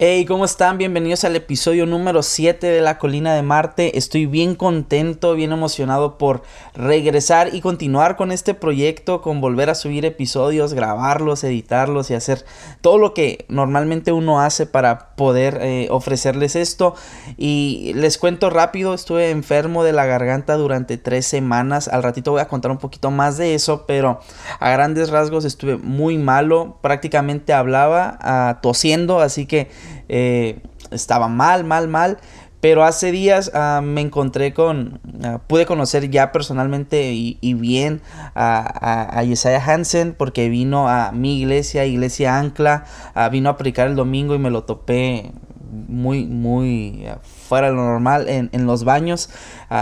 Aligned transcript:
Hey, 0.00 0.26
¿cómo 0.26 0.44
están? 0.44 0.78
Bienvenidos 0.78 1.24
al 1.24 1.34
episodio 1.34 1.84
número 1.84 2.22
7 2.22 2.68
de 2.68 2.80
La 2.80 2.98
Colina 2.98 3.34
de 3.34 3.42
Marte. 3.42 3.98
Estoy 3.98 4.26
bien 4.26 4.54
contento, 4.54 5.34
bien 5.34 5.50
emocionado 5.50 6.18
por 6.18 6.42
regresar 6.72 7.52
y 7.52 7.60
continuar 7.60 8.14
con 8.14 8.30
este 8.30 8.54
proyecto, 8.54 9.22
con 9.22 9.40
volver 9.40 9.70
a 9.70 9.74
subir 9.74 10.04
episodios, 10.04 10.72
grabarlos, 10.72 11.42
editarlos 11.42 12.12
y 12.12 12.14
hacer 12.14 12.44
todo 12.80 12.96
lo 12.98 13.12
que 13.12 13.44
normalmente 13.48 14.12
uno 14.12 14.40
hace 14.40 14.66
para 14.66 15.16
poder 15.16 15.58
eh, 15.62 15.88
ofrecerles 15.90 16.54
esto. 16.54 16.94
Y 17.36 17.90
les 17.96 18.18
cuento 18.18 18.50
rápido, 18.50 18.94
estuve 18.94 19.30
enfermo 19.30 19.82
de 19.82 19.94
la 19.94 20.06
garganta 20.06 20.54
durante 20.54 20.96
tres 20.96 21.26
semanas. 21.26 21.88
Al 21.88 22.04
ratito 22.04 22.30
voy 22.30 22.40
a 22.40 22.46
contar 22.46 22.70
un 22.70 22.78
poquito 22.78 23.10
más 23.10 23.36
de 23.36 23.56
eso, 23.56 23.84
pero 23.84 24.20
a 24.60 24.70
grandes 24.70 25.10
rasgos 25.10 25.44
estuve 25.44 25.76
muy 25.76 26.18
malo. 26.18 26.78
Prácticamente 26.82 27.52
hablaba 27.52 28.20
uh, 28.22 28.62
tosiendo, 28.62 29.18
así 29.18 29.46
que 29.46 29.68
eh, 30.08 30.60
estaba 30.90 31.28
mal, 31.28 31.64
mal, 31.64 31.88
mal. 31.88 32.18
Pero 32.60 32.82
hace 32.82 33.12
días 33.12 33.52
uh, 33.54 33.80
me 33.82 34.00
encontré 34.00 34.52
con, 34.52 35.00
uh, 35.24 35.38
pude 35.46 35.64
conocer 35.64 36.10
ya 36.10 36.32
personalmente 36.32 37.12
y, 37.12 37.54
bien 37.54 38.00
a, 38.34 39.16
a, 39.16 39.22
Yesaya 39.22 39.64
Hansen 39.64 40.12
porque 40.12 40.48
vino 40.48 40.88
a 40.88 41.12
mi 41.12 41.38
iglesia, 41.38 41.84
Iglesia 41.84 42.36
Ancla, 42.36 42.84
uh, 43.14 43.30
vino 43.30 43.48
a 43.48 43.56
predicar 43.56 43.86
el 43.86 43.94
domingo 43.94 44.34
y 44.34 44.40
me 44.40 44.50
lo 44.50 44.64
topé 44.64 45.30
muy, 45.70 46.24
muy 46.26 47.06
fuera 47.48 47.68
de 47.68 47.74
lo 47.74 47.84
normal 47.84 48.28
en, 48.28 48.48
en 48.52 48.66
los 48.66 48.84
baños. 48.84 49.30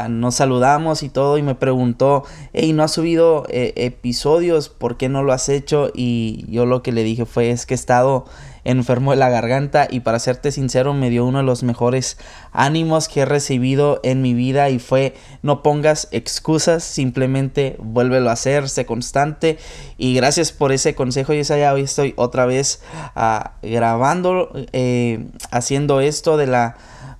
nos 0.08 0.34
saludamos 0.34 1.02
y 1.02 1.08
todo 1.08 1.38
y 1.38 1.42
me 1.42 1.54
preguntó, 1.54 2.24
hey, 2.52 2.72
¿no 2.72 2.82
has 2.82 2.92
subido 2.92 3.44
eh, 3.48 3.72
episodios? 3.76 4.68
¿Por 4.68 4.96
qué 4.96 5.08
no 5.08 5.22
lo 5.22 5.32
has 5.32 5.48
hecho? 5.48 5.91
Y 5.94 6.44
yo 6.48 6.66
lo 6.66 6.82
que 6.82 6.92
le 6.92 7.04
dije 7.04 7.24
fue, 7.24 7.50
es 7.50 7.66
que 7.66 7.74
he 7.74 7.76
estado 7.76 8.26
enfermo 8.67 9.12
de 9.12 9.17
la 9.17 9.31
garganta 9.31 9.86
y 9.91 10.00
para 10.00 10.19
serte 10.19 10.53
sincero 10.53 10.92
me 10.92 11.11
dio 11.11 11.25
uno 11.25 11.39
de 11.39 11.45
los 11.45 11.62
mejores 11.62 12.19
ánimos 12.53 13.09
que 13.09 13.20
he 13.20 13.25
recibido 13.25 14.00
en 14.03 14.22
mi 14.22 14.34
vida 14.34 14.70
y 14.70 14.78
fue 14.78 15.14
no 15.42 15.62
pongas 15.62 16.09
excusas, 16.11 16.83
simplemente 16.83 17.77
vuélvelo 17.78 18.31
a 18.31 18.33
hacer, 18.33 18.69
sé 18.69 18.87
constante 18.87 19.59
y 19.97 20.14
gracias 20.14 20.53
por 20.53 20.72
ese 20.72 20.94
consejo 20.94 21.33
y 21.33 21.39
esa 21.39 21.56
ya 21.56 21.72
hoy 21.72 21.83
estoy 21.83 22.14
otra 22.17 22.47
vez 22.47 22.81
uh, 23.14 23.48
grabando, 23.62 24.50
eh, 24.72 25.27
haciendo 25.50 26.00
esto 26.00 26.37
de 26.37 26.47
la 26.47 26.77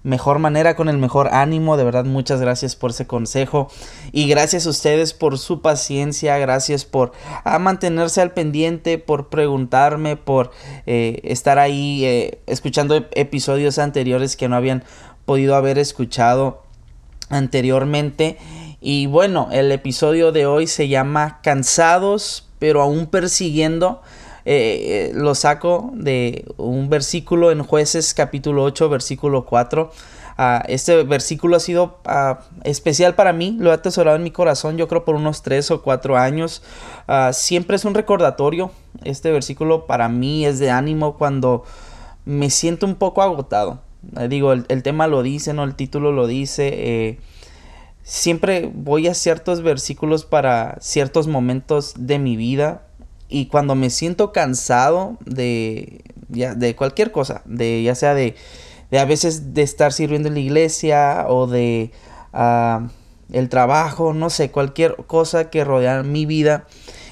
mejor 0.07 0.39
manera, 0.39 0.77
con 0.77 0.89
el 0.89 0.99
mejor 0.99 1.29
ánimo. 1.33 1.77
De 1.77 1.85
verdad, 1.85 2.05
muchas 2.05 2.41
gracias 2.41 2.77
por 2.77 2.91
ese 2.93 3.07
consejo. 3.07 3.69
Y 4.13 4.29
gracias 4.29 4.67
a 4.67 4.71
ustedes 4.71 5.13
por 5.13 5.37
su 5.39 5.61
paciencia. 5.61 6.39
Gracias 6.39 6.85
por 6.85 7.13
a 7.45 7.59
mantenerse 7.59 8.23
al 8.23 8.33
pendiente, 8.33 8.99
por 8.99 9.29
preguntarme, 9.29 10.17
por 10.17 10.53
eh, 10.87 11.21
estar 11.25 11.59
ahí 11.59 12.05
eh, 12.05 12.39
escuchando 12.47 12.95
episodios 13.13 13.79
anteriores 13.79 14.37
que 14.37 14.49
no 14.49 14.57
habían 14.57 14.85
podido 15.25 15.57
haber 15.57 15.77
escuchado 15.77 16.63
anteriormente. 17.29 18.39
Y 18.81 19.07
bueno, 19.07 19.49
el 19.51 19.73
episodio 19.73 20.31
de 20.31 20.47
hoy 20.47 20.69
se 20.69 20.87
llama 20.87 21.41
Cansados, 21.43 22.49
pero 22.61 22.81
aún 22.81 23.07
persiguiendo. 23.07 24.03
Eh, 24.49 25.11
lo 25.13 25.35
saco 25.35 25.91
de 25.93 26.45
un 26.57 26.89
versículo 26.89 27.51
en 27.51 27.65
jueces 27.65 28.15
capítulo 28.15 28.63
8 28.63 28.89
versículo 28.89 29.45
4. 29.45 29.91
Uh, 30.39 30.43
este 30.69 31.03
versículo 31.03 31.57
ha 31.57 31.61
sido 31.61 31.99
uh, 32.07 32.37
especial 32.63 33.17
para 33.17 33.33
mí, 33.33 33.57
lo 33.59 33.71
he 33.71 33.75
atesorado 33.75 34.19
en 34.19 34.23
mi 34.23 34.31
corazón 34.31 34.77
yo 34.77 34.87
creo 34.87 35.03
por 35.05 35.15
unos 35.17 35.43
3 35.43 35.73
o 35.73 35.83
4 35.83 36.17
años. 36.17 36.63
Uh, 37.09 37.33
siempre 37.33 37.75
es 37.75 37.85
un 37.85 37.95
recordatorio, 37.95 38.71
este 39.03 39.33
versículo 39.33 39.87
para 39.87 40.09
mí 40.09 40.47
es 40.47 40.61
de 40.61 40.71
ánimo 40.71 41.17
cuando 41.17 41.65
me 42.25 42.51
siento 42.51 42.87
un 42.87 42.95
poco 42.95 43.23
agotado. 43.23 43.81
digo, 44.29 44.53
el, 44.53 44.65
el, 44.69 44.85
tema 44.85 45.09
lo 45.09 45.25
dice, 45.25 45.55
¿no? 45.55 45.65
el 45.65 45.75
título 45.75 46.13
lo 46.13 46.29
dice. 46.29 46.69
Eh, 46.73 47.19
siempre 48.05 48.71
voy 48.73 49.09
a 49.09 49.15
ciertos 49.15 49.63
versículos 49.63 50.25
para 50.25 50.77
ciertos 50.81 51.27
momentos 51.27 51.95
de 51.99 52.21
mi 52.21 52.37
vida 52.37 52.86
y 53.29 53.47
cuando 53.47 53.75
me 53.75 53.91
siento 53.91 54.33
cansado 54.33 55.17
de, 55.25 56.03
ya, 56.29 56.55
de 56.55 56.77
cualquier 56.77 57.13
cosa, 57.13 57.43
de 57.45 57.83
ya 57.83 57.95
sea 57.95 58.15
de, 58.15 58.35
de, 58.91 58.99
a 58.99 59.05
veces 59.05 59.55
de 59.55 59.63
estar 59.63 59.93
sirviendo 59.93 60.29
en 60.29 60.35
la 60.35 60.41
iglesia 60.41 61.27
o 61.29 61.47
de 61.47 61.91
uh, 62.33 62.87
el 63.33 63.49
trabajo, 63.49 64.15
no 64.15 64.31
sé, 64.31 64.51
cualquier 64.51 64.97
cosa 65.07 65.51
que 65.51 65.65
rodea 65.65 66.03
mi 66.03 66.27
vida, 66.27 66.67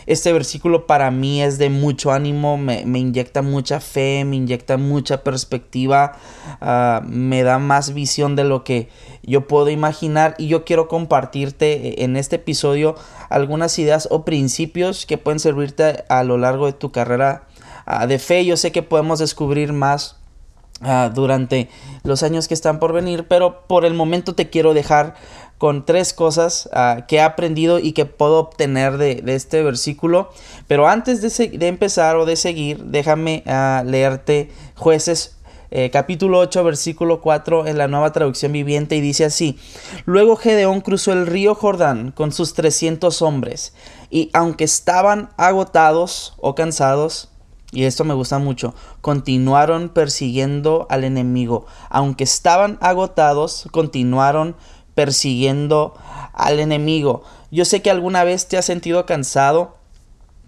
este 0.06 0.32
versículo 0.32 0.86
para 0.86 1.10
mí 1.10 1.42
es 1.42 1.58
de 1.58 1.70
mucho 1.70 2.12
ánimo, 2.12 2.56
me, 2.56 2.84
me 2.86 2.98
inyecta 2.98 3.42
mucha 3.42 3.80
fe, 3.80 4.24
me 4.24 4.36
inyecta 4.36 4.76
mucha 4.76 5.22
perspectiva, 5.22 6.16
uh, 6.60 7.04
me 7.06 7.42
da 7.42 7.58
más 7.58 7.94
visión 7.94 8.36
de 8.36 8.44
lo 8.44 8.64
que 8.64 8.88
yo 9.22 9.46
puedo 9.46 9.70
imaginar 9.70 10.34
y 10.38 10.48
yo 10.48 10.64
quiero 10.64 10.88
compartirte 10.88 12.04
en 12.04 12.16
este 12.16 12.36
episodio 12.36 12.94
algunas 13.30 13.78
ideas 13.78 14.08
o 14.10 14.24
principios 14.24 15.06
que 15.06 15.18
pueden 15.18 15.40
servirte 15.40 16.04
a 16.08 16.24
lo 16.24 16.38
largo 16.38 16.66
de 16.66 16.72
tu 16.72 16.92
carrera 16.92 17.46
uh, 17.86 18.06
de 18.06 18.18
fe. 18.18 18.44
Yo 18.44 18.56
sé 18.56 18.72
que 18.72 18.82
podemos 18.82 19.18
descubrir 19.18 19.72
más 19.72 20.16
Uh, 20.80 21.08
durante 21.14 21.70
los 22.02 22.24
años 22.24 22.48
que 22.48 22.52
están 22.52 22.80
por 22.80 22.92
venir, 22.92 23.26
pero 23.28 23.64
por 23.68 23.84
el 23.84 23.94
momento 23.94 24.34
te 24.34 24.50
quiero 24.50 24.74
dejar 24.74 25.14
con 25.64 25.86
tres 25.86 26.12
cosas 26.12 26.68
uh, 26.74 27.06
que 27.08 27.16
he 27.16 27.20
aprendido 27.22 27.78
y 27.78 27.92
que 27.92 28.04
puedo 28.04 28.38
obtener 28.38 28.98
de, 28.98 29.22
este 29.28 29.62
versículo. 29.62 30.28
Pero 30.68 30.88
antes 30.88 31.22
de, 31.22 31.68
empezar 31.68 32.16
o 32.16 32.26
de 32.26 32.36
seguir, 32.36 32.84
déjame 32.84 33.42
uh, 33.46 33.82
leerte 33.82 34.52
jueces 34.74 35.38
eh, 35.70 35.88
capítulo 35.90 36.38
8, 36.40 36.64
versículo 36.64 37.22
4 37.22 37.66
en 37.66 37.78
la 37.78 37.88
nueva 37.88 38.12
traducción 38.12 38.52
viviente 38.52 38.94
y 38.96 39.00
dice 39.00 39.24
así, 39.24 39.58
luego 40.04 40.36
Gedeón 40.36 40.82
cruzó 40.82 41.14
el 41.14 41.26
río 41.26 41.54
Jordán 41.54 42.10
con 42.10 42.30
sus 42.30 42.52
300 42.52 43.22
hombres 43.22 43.72
y 44.10 44.28
aunque 44.34 44.64
estaban 44.64 45.30
agotados 45.38 46.34
o 46.36 46.54
cansados, 46.54 47.30
y 47.72 47.84
esto 47.84 48.04
me 48.04 48.14
gusta 48.14 48.38
mucho, 48.38 48.74
continuaron 49.00 49.88
persiguiendo 49.88 50.86
al 50.90 51.04
enemigo. 51.04 51.66
Aunque 51.88 52.22
estaban 52.22 52.78
agotados, 52.80 53.66
continuaron 53.72 54.54
persiguiendo 54.54 54.73
al 56.32 56.60
enemigo. 56.60 57.22
Yo 57.50 57.64
sé 57.64 57.82
que 57.82 57.90
alguna 57.90 58.24
vez 58.24 58.48
te 58.48 58.56
has 58.56 58.64
sentido 58.64 59.06
cansado, 59.06 59.76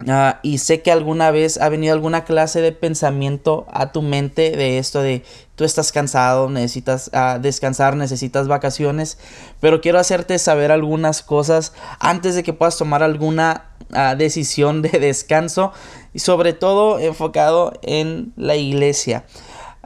Uh, 0.03 0.37
y 0.43 0.59
sé 0.59 0.83
que 0.83 0.93
alguna 0.93 1.31
vez 1.31 1.59
ha 1.59 1.71
venido 1.71 1.95
alguna 1.95 2.25
clase 2.25 2.61
de 2.61 2.71
pensamiento 2.71 3.67
a 3.71 3.93
tu 3.93 4.03
mente 4.03 4.51
de 4.51 4.77
esto 4.77 5.01
de 5.01 5.25
tú 5.55 5.65
estás 5.65 5.91
cansado, 5.91 6.51
necesitas 6.51 7.11
uh, 7.15 7.41
descansar, 7.41 7.97
necesitas 7.97 8.47
vacaciones, 8.47 9.17
pero 9.59 9.81
quiero 9.81 9.99
hacerte 9.99 10.39
saber 10.39 10.71
algunas 10.71 11.23
cosas 11.23 11.73
antes 11.99 12.34
de 12.34 12.43
que 12.43 12.53
puedas 12.53 12.77
tomar 12.77 13.03
alguna 13.03 13.71
uh, 13.91 14.15
decisión 14.19 14.83
de 14.83 14.91
descanso 15.01 15.73
y 16.13 16.19
sobre 16.19 16.53
todo 16.53 16.99
enfocado 16.99 17.73
en 17.81 18.34
la 18.37 18.55
iglesia. 18.55 19.25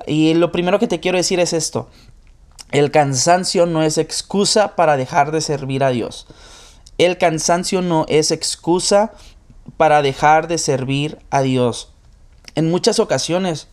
Y 0.08 0.34
lo 0.34 0.50
primero 0.50 0.80
que 0.80 0.88
te 0.88 0.98
quiero 0.98 1.18
decir 1.18 1.38
es 1.38 1.52
esto, 1.52 1.88
el 2.72 2.90
cansancio 2.90 3.66
no 3.66 3.82
es 3.82 3.98
excusa 3.98 4.76
para 4.76 4.96
dejar 4.96 5.32
de 5.32 5.40
servir 5.40 5.82
a 5.82 5.90
Dios. 5.90 6.26
El 6.98 7.18
cansancio 7.18 7.82
no 7.82 8.04
es 8.08 8.30
excusa 8.30 9.12
para 9.76 10.02
dejar 10.02 10.48
de 10.48 10.58
servir 10.58 11.18
a 11.30 11.42
Dios. 11.42 11.92
En 12.54 12.70
muchas 12.70 12.98
ocasiones 12.98 13.68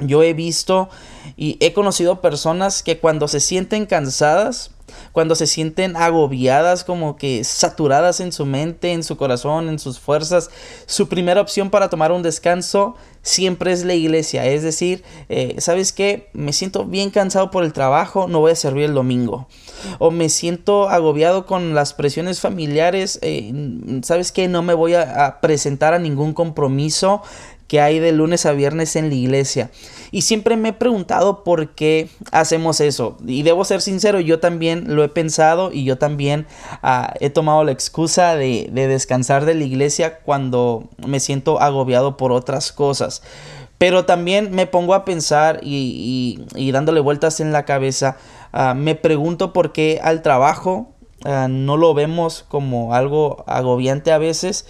yo 0.00 0.22
he 0.22 0.32
visto 0.34 0.88
y 1.36 1.56
he 1.60 1.72
conocido 1.72 2.20
personas 2.20 2.82
que 2.82 2.98
cuando 2.98 3.26
se 3.26 3.40
sienten 3.40 3.86
cansadas, 3.86 4.70
cuando 5.12 5.34
se 5.34 5.46
sienten 5.46 5.96
agobiadas, 5.96 6.84
como 6.84 7.16
que 7.16 7.44
saturadas 7.44 8.20
en 8.20 8.32
su 8.32 8.46
mente, 8.46 8.92
en 8.92 9.02
su 9.02 9.16
corazón, 9.16 9.68
en 9.68 9.78
sus 9.78 9.98
fuerzas, 9.98 10.50
su 10.86 11.08
primera 11.08 11.40
opción 11.40 11.70
para 11.70 11.88
tomar 11.88 12.12
un 12.12 12.22
descanso 12.22 12.96
siempre 13.22 13.72
es 13.72 13.84
la 13.84 13.94
iglesia. 13.94 14.46
Es 14.46 14.62
decir, 14.62 15.04
eh, 15.28 15.56
¿sabes 15.58 15.92
qué? 15.92 16.28
Me 16.32 16.52
siento 16.52 16.84
bien 16.84 17.10
cansado 17.10 17.50
por 17.50 17.64
el 17.64 17.72
trabajo, 17.72 18.26
no 18.28 18.40
voy 18.40 18.52
a 18.52 18.56
servir 18.56 18.84
el 18.84 18.94
domingo. 18.94 19.48
O 19.98 20.10
me 20.10 20.28
siento 20.28 20.88
agobiado 20.88 21.46
con 21.46 21.74
las 21.74 21.94
presiones 21.94 22.40
familiares, 22.40 23.18
eh, 23.22 23.52
¿sabes 24.02 24.32
qué? 24.32 24.48
No 24.48 24.62
me 24.62 24.74
voy 24.74 24.94
a, 24.94 25.26
a 25.26 25.40
presentar 25.40 25.94
a 25.94 25.98
ningún 25.98 26.32
compromiso 26.32 27.22
que 27.68 27.80
hay 27.80 27.98
de 27.98 28.12
lunes 28.12 28.46
a 28.46 28.52
viernes 28.52 28.96
en 28.96 29.10
la 29.10 29.14
iglesia. 29.14 29.70
Y 30.10 30.22
siempre 30.22 30.56
me 30.56 30.70
he 30.70 30.72
preguntado 30.72 31.44
por 31.44 31.70
qué 31.70 32.08
hacemos 32.32 32.80
eso. 32.80 33.16
Y 33.26 33.42
debo 33.42 33.64
ser 33.64 33.82
sincero, 33.82 34.20
yo 34.20 34.40
también 34.40 34.94
lo 34.94 35.04
he 35.04 35.08
pensado 35.08 35.72
y 35.72 35.84
yo 35.84 35.98
también 35.98 36.46
uh, 36.82 37.12
he 37.20 37.30
tomado 37.30 37.64
la 37.64 37.72
excusa 37.72 38.36
de, 38.36 38.68
de, 38.72 38.88
descansar 38.88 39.44
de 39.44 39.54
la 39.54 39.64
iglesia 39.64 40.20
cuando 40.20 40.88
me 41.06 41.20
siento 41.20 41.60
agobiado 41.60 42.16
por 42.16 42.32
otras 42.32 42.72
cosas. 42.72 43.22
Pero 43.78 44.04
también 44.04 44.50
me 44.50 44.66
pongo 44.66 44.94
a 44.94 45.04
pensar 45.04 45.60
y, 45.62 46.40
y, 46.54 46.72
dándole 46.72 47.00
vueltas 47.00 47.38
en 47.38 47.52
la 47.52 47.64
cabeza, 47.64 48.16
uh, 48.52 48.74
me 48.74 48.96
pregunto 48.96 49.52
por 49.52 49.72
qué 49.72 50.00
al 50.02 50.22
trabajo 50.22 50.88
uh, 51.24 51.48
no 51.48 51.76
lo 51.76 51.94
vemos 51.94 52.44
como 52.48 52.92
algo 52.92 53.44
agobiante 53.46 54.10
a 54.10 54.18
veces 54.18 54.66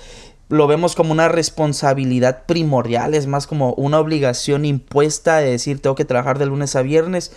lo 0.48 0.66
vemos 0.66 0.94
como 0.94 1.12
una 1.12 1.28
responsabilidad 1.28 2.44
primordial, 2.46 3.14
es 3.14 3.26
más 3.26 3.46
como 3.46 3.74
una 3.74 3.98
obligación 3.98 4.64
impuesta 4.64 5.38
de 5.38 5.50
decir 5.50 5.80
tengo 5.80 5.94
que 5.94 6.04
trabajar 6.04 6.38
de 6.38 6.46
lunes 6.46 6.74
a 6.74 6.82
viernes, 6.82 7.32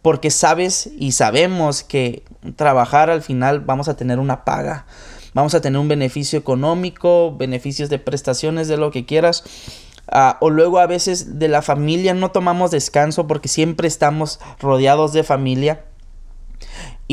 porque 0.00 0.30
sabes 0.30 0.90
y 0.98 1.12
sabemos 1.12 1.82
que 1.82 2.22
trabajar 2.56 3.10
al 3.10 3.22
final 3.22 3.60
vamos 3.60 3.88
a 3.88 3.96
tener 3.96 4.18
una 4.18 4.44
paga, 4.44 4.86
vamos 5.34 5.54
a 5.54 5.60
tener 5.60 5.80
un 5.80 5.88
beneficio 5.88 6.38
económico, 6.38 7.36
beneficios 7.36 7.88
de 7.88 7.98
prestaciones, 7.98 8.68
de 8.68 8.76
lo 8.76 8.90
que 8.90 9.06
quieras. 9.06 9.44
Ah, 10.08 10.36
o 10.40 10.50
luego 10.50 10.78
a 10.78 10.86
veces 10.86 11.38
de 11.38 11.48
la 11.48 11.62
familia 11.62 12.12
no 12.12 12.32
tomamos 12.32 12.72
descanso 12.72 13.28
porque 13.28 13.48
siempre 13.48 13.86
estamos 13.86 14.40
rodeados 14.60 15.12
de 15.12 15.22
familia 15.22 15.84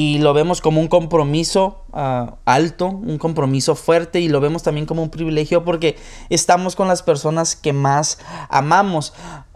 y 0.02 0.18
lo 0.20 0.34
vemos 0.34 0.62
como 0.62 0.80
un 0.80 0.88
compromiso 0.88 1.84
ah, 1.92 2.38
alto, 2.46 2.88
un 2.88 3.18
compromiso 3.18 3.76
fuerte 3.76 4.22
y 4.22 4.30
lo 4.30 4.40
vemos 4.40 4.64
también 4.64 4.86
como 4.86 5.04
un 5.04 5.10
privilegio 5.10 5.66
porque 5.66 5.98
estamos 6.30 6.78
con 6.78 6.88
las 6.88 7.04
personas 7.04 7.58
que 7.58 7.74
más 7.74 8.18
amamos. 8.48 9.12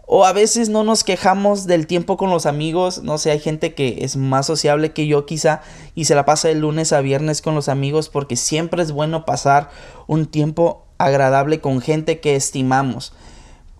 O 0.06 0.26
a 0.26 0.34
veces 0.34 0.68
no 0.68 0.84
nos 0.84 1.02
quejamos 1.02 1.66
del 1.66 1.86
tiempo 1.86 2.18
con 2.18 2.28
los 2.28 2.44
amigos, 2.44 3.02
no 3.02 3.16
sé, 3.16 3.30
hay 3.30 3.40
gente 3.40 3.72
que 3.72 4.00
es 4.04 4.18
más 4.18 4.44
sociable 4.44 4.92
que 4.92 5.06
yo 5.06 5.24
quizá 5.24 5.62
y 5.94 6.04
se 6.04 6.14
la 6.14 6.26
pasa 6.26 6.48
de 6.48 6.56
lunes 6.56 6.92
a 6.92 7.00
viernes 7.00 7.40
con 7.40 7.54
los 7.54 7.70
amigos 7.70 8.10
porque 8.10 8.36
siempre 8.36 8.82
es 8.82 8.92
bueno 8.92 9.24
pasar 9.24 9.70
un 10.06 10.26
tiempo 10.26 10.84
agradable 10.98 11.62
con 11.62 11.80
gente 11.80 12.20
que 12.20 12.36
estimamos. 12.36 13.14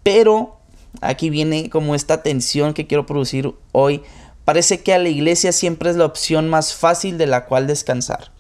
Pero 0.03 0.57
aquí 1.03 1.29
viene 1.29 1.69
como 1.69 1.95
esta 1.95 2.23
tensión 2.23 2.73
que 2.73 2.87
quiero 2.87 3.05
producir 3.05 3.55
hoy. 3.73 4.03
Parece 4.45 4.83
que 4.83 4.93
a 4.95 4.99
la 4.99 5.09
iglesia 5.09 5.53
siempre 5.53 5.91
es 5.91 5.97
la 5.97 6.05
opción 6.05 6.49
más 6.49 6.75
fácil 6.75 7.19
de 7.19 7.27
la 7.27 7.47
cual 7.47 7.67
descansar. 7.67 8.31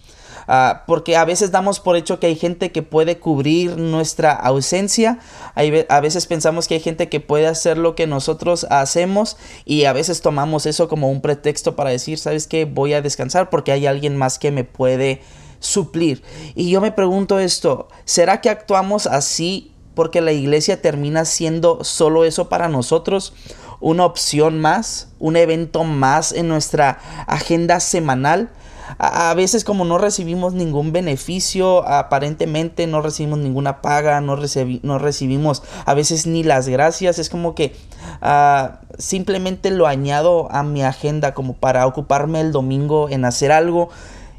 Ah, 0.46 0.84
porque 0.86 1.16
a 1.16 1.24
veces 1.24 1.50
damos 1.50 1.80
por 1.80 1.96
hecho 1.96 2.20
que 2.20 2.26
hay 2.26 2.36
gente 2.36 2.70
que 2.70 2.82
puede 2.82 3.18
cubrir 3.18 3.78
nuestra 3.78 4.32
ausencia, 4.32 5.18
a 5.54 6.00
veces 6.00 6.26
pensamos 6.26 6.68
que 6.68 6.74
hay 6.74 6.80
gente 6.80 7.08
que 7.08 7.20
puede 7.20 7.46
hacer 7.46 7.78
lo 7.78 7.94
que 7.94 8.06
nosotros 8.06 8.66
hacemos 8.68 9.38
y 9.64 9.84
a 9.84 9.94
veces 9.94 10.20
tomamos 10.20 10.66
eso 10.66 10.88
como 10.88 11.10
un 11.10 11.22
pretexto 11.22 11.76
para 11.76 11.90
decir, 11.90 12.18
¿sabes 12.18 12.46
qué? 12.46 12.66
Voy 12.66 12.92
a 12.92 13.00
descansar 13.00 13.48
porque 13.48 13.72
hay 13.72 13.86
alguien 13.86 14.16
más 14.16 14.38
que 14.38 14.50
me 14.50 14.64
puede 14.64 15.22
suplir. 15.60 16.22
Y 16.54 16.70
yo 16.70 16.82
me 16.82 16.92
pregunto 16.92 17.38
esto, 17.38 17.88
¿será 18.04 18.42
que 18.42 18.50
actuamos 18.50 19.06
así 19.06 19.72
porque 19.94 20.20
la 20.20 20.32
iglesia 20.32 20.82
termina 20.82 21.24
siendo 21.24 21.84
solo 21.84 22.24
eso 22.24 22.50
para 22.50 22.68
nosotros? 22.68 23.32
Una 23.80 24.04
opción 24.04 24.60
más, 24.60 25.08
un 25.18 25.36
evento 25.36 25.84
más 25.84 26.32
en 26.32 26.48
nuestra 26.48 26.98
agenda 27.26 27.80
semanal. 27.80 28.50
A, 28.98 29.32
veces 29.34 29.64
como 29.64 29.84
no 29.84 29.98
recibimos 29.98 30.52
ningún 30.52 30.92
beneficio, 30.92 31.88
aparentemente 31.88 32.86
no 32.86 33.00
recibimos 33.00 33.38
ninguna 33.38 33.80
paga, 33.80 34.20
no, 34.20 34.36
no 34.82 34.98
recibimos 34.98 35.62
a 35.86 35.94
veces 35.94 36.26
ni 36.26 36.44
las 36.44 36.68
gracias, 36.68 37.18
es 37.18 37.30
como 37.30 37.54
que 37.54 37.74
ah, 38.20 38.80
simplemente 38.98 39.70
lo 39.70 39.86
añado 39.86 40.52
a 40.52 40.62
mi 40.62 40.82
agenda 40.82 41.32
como 41.34 41.54
para 41.54 41.86
ocuparme 41.86 42.40
el 42.40 42.52
domingo 42.52 43.08
en 43.08 43.24
hacer 43.24 43.52
algo 43.52 43.88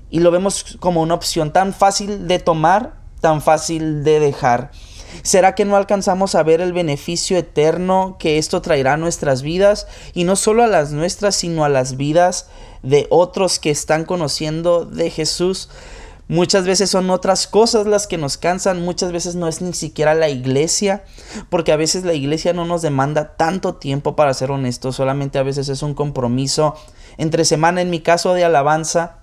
y 0.09 0.19
lo 0.19 0.31
vemos 0.31 0.77
como 0.79 1.01
una 1.01 1.15
opción 1.15 1.51
tan 1.51 1.73
fácil 1.73 2.27
de 2.27 2.39
tomar, 2.39 2.93
tan 3.21 3.41
fácil 3.41 4.03
de 4.03 4.19
dejar. 4.19 4.71
¿Será 5.23 5.55
que 5.55 5.65
no 5.65 5.75
alcanzamos 5.75 6.35
a 6.35 6.43
ver 6.43 6.61
el 6.61 6.73
beneficio 6.73 7.37
eterno 7.37 8.17
que 8.19 8.37
esto 8.37 8.61
traerá 8.61 8.93
a 8.93 8.97
nuestras 8.97 9.41
vidas? 9.41 9.87
Y 10.13 10.23
no 10.23 10.35
solo 10.35 10.63
a 10.63 10.67
las 10.67 10.91
nuestras, 10.91 11.35
sino 11.35 11.65
a 11.65 11.69
las 11.69 11.97
vidas 11.97 12.47
de 12.83 13.07
otros 13.09 13.59
que 13.59 13.71
están 13.71 14.05
conociendo 14.05 14.85
de 14.85 15.09
Jesús. 15.09 15.69
Muchas 16.27 16.65
veces 16.65 16.89
son 16.89 17.11
otras 17.11 17.45
cosas 17.45 17.85
las 17.85 18.07
que 18.07 18.17
nos 18.17 18.37
cansan, 18.37 18.81
muchas 18.81 19.11
veces 19.11 19.35
no 19.35 19.47
es 19.47 19.61
ni 19.61 19.73
siquiera 19.73 20.15
la 20.15 20.27
iglesia, 20.27 21.03
porque 21.51 21.71
a 21.71 21.75
veces 21.75 22.03
la 22.03 22.15
iglesia 22.15 22.51
no 22.51 22.65
nos 22.65 22.81
demanda 22.81 23.35
tanto 23.37 23.75
tiempo 23.75 24.15
para 24.15 24.33
ser 24.33 24.49
honestos, 24.49 24.95
solamente 24.95 25.37
a 25.37 25.43
veces 25.43 25.69
es 25.69 25.83
un 25.83 25.93
compromiso 25.93 26.75
entre 27.17 27.45
semana, 27.45 27.81
en 27.81 27.91
mi 27.91 27.99
caso 27.99 28.33
de 28.33 28.43
alabanza 28.43 29.19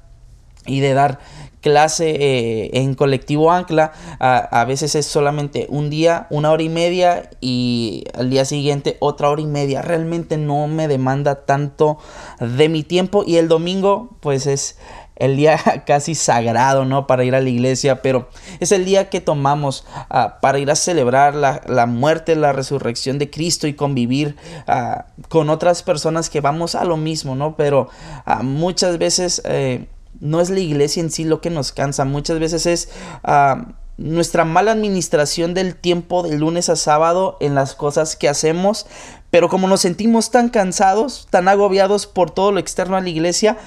y 0.66 0.80
de 0.80 0.94
dar 0.94 1.18
clase 1.62 2.10
eh, 2.10 2.70
en 2.74 2.94
colectivo 2.94 3.52
Ancla, 3.52 3.92
a, 4.18 4.64
veces 4.64 4.94
es 4.94 5.06
solamente 5.06 5.66
un 5.70 5.88
día, 5.88 6.26
una 6.28 6.50
hora 6.50 6.62
y 6.62 6.68
media 6.68 7.30
y 7.40 8.04
al 8.14 8.28
día 8.28 8.44
siguiente 8.44 8.96
otra 9.00 9.30
hora 9.30 9.40
y 9.40 9.46
media. 9.46 9.80
Realmente 9.80 10.36
no 10.36 10.66
me 10.66 10.88
demanda 10.88 11.46
tanto 11.46 11.98
de 12.40 12.68
mi 12.68 12.82
tiempo 12.82 13.22
y 13.26 13.36
el 13.36 13.48
domingo 13.48 14.16
pues 14.20 14.46
es 14.46 14.76
el 15.16 15.36
día 15.36 15.56
casi 15.86 16.14
sagrado, 16.14 16.84
¿no? 16.84 17.06
Para 17.06 17.24
ir 17.24 17.34
a 17.34 17.40
la 17.40 17.48
iglesia, 17.48 18.02
pero 18.02 18.28
es 18.58 18.72
el 18.72 18.84
día 18.84 19.08
que 19.08 19.20
tomamos 19.20 19.86
ah, 20.10 20.38
para 20.40 20.58
ir 20.58 20.70
a 20.70 20.74
celebrar 20.74 21.34
la, 21.34 21.86
muerte, 21.86 22.34
la 22.34 22.52
resurrección 22.52 23.18
de 23.18 23.30
Cristo 23.30 23.68
y 23.68 23.74
convivir 23.74 24.36
ah, 24.66 25.06
con 25.28 25.48
otras 25.48 25.84
personas 25.84 26.28
que 26.28 26.40
vamos 26.40 26.74
a 26.74 26.84
lo 26.84 26.96
mismo, 26.96 27.36
¿no? 27.36 27.56
Pero 27.56 27.88
ah, 28.26 28.42
muchas 28.42 28.98
veces... 28.98 29.42
Eh, 29.44 29.86
no 30.20 30.40
es 30.40 30.50
la 30.50 30.60
iglesia 30.60 31.02
en 31.02 31.10
sí 31.10 31.24
lo 31.24 31.40
que 31.40 31.50
nos 31.50 31.72
cansa, 31.72 32.04
muchas 32.04 32.38
veces 32.38 32.66
es 32.66 32.88
ah, 33.24 33.74
nuestra 33.96 34.44
mala 34.44 34.72
administración 34.72 35.54
del 35.54 35.76
tiempo 35.76 36.22
de 36.22 36.36
lunes 36.36 36.68
a 36.68 36.76
sábado 36.76 37.36
en 37.40 37.54
las 37.54 37.74
cosas 37.74 38.16
que 38.16 38.28
hacemos, 38.28 38.86
pero 39.30 39.48
como 39.48 39.68
nos 39.68 39.80
sentimos 39.80 40.30
tan 40.30 40.48
cansados, 40.48 41.26
tan 41.30 41.48
agobiados 41.48 42.06
por 42.06 42.30
todo 42.30 42.52
lo 42.52 42.60
externo 42.60 42.96
a 42.96 43.00
la 43.00 43.08
iglesia, 43.08 43.58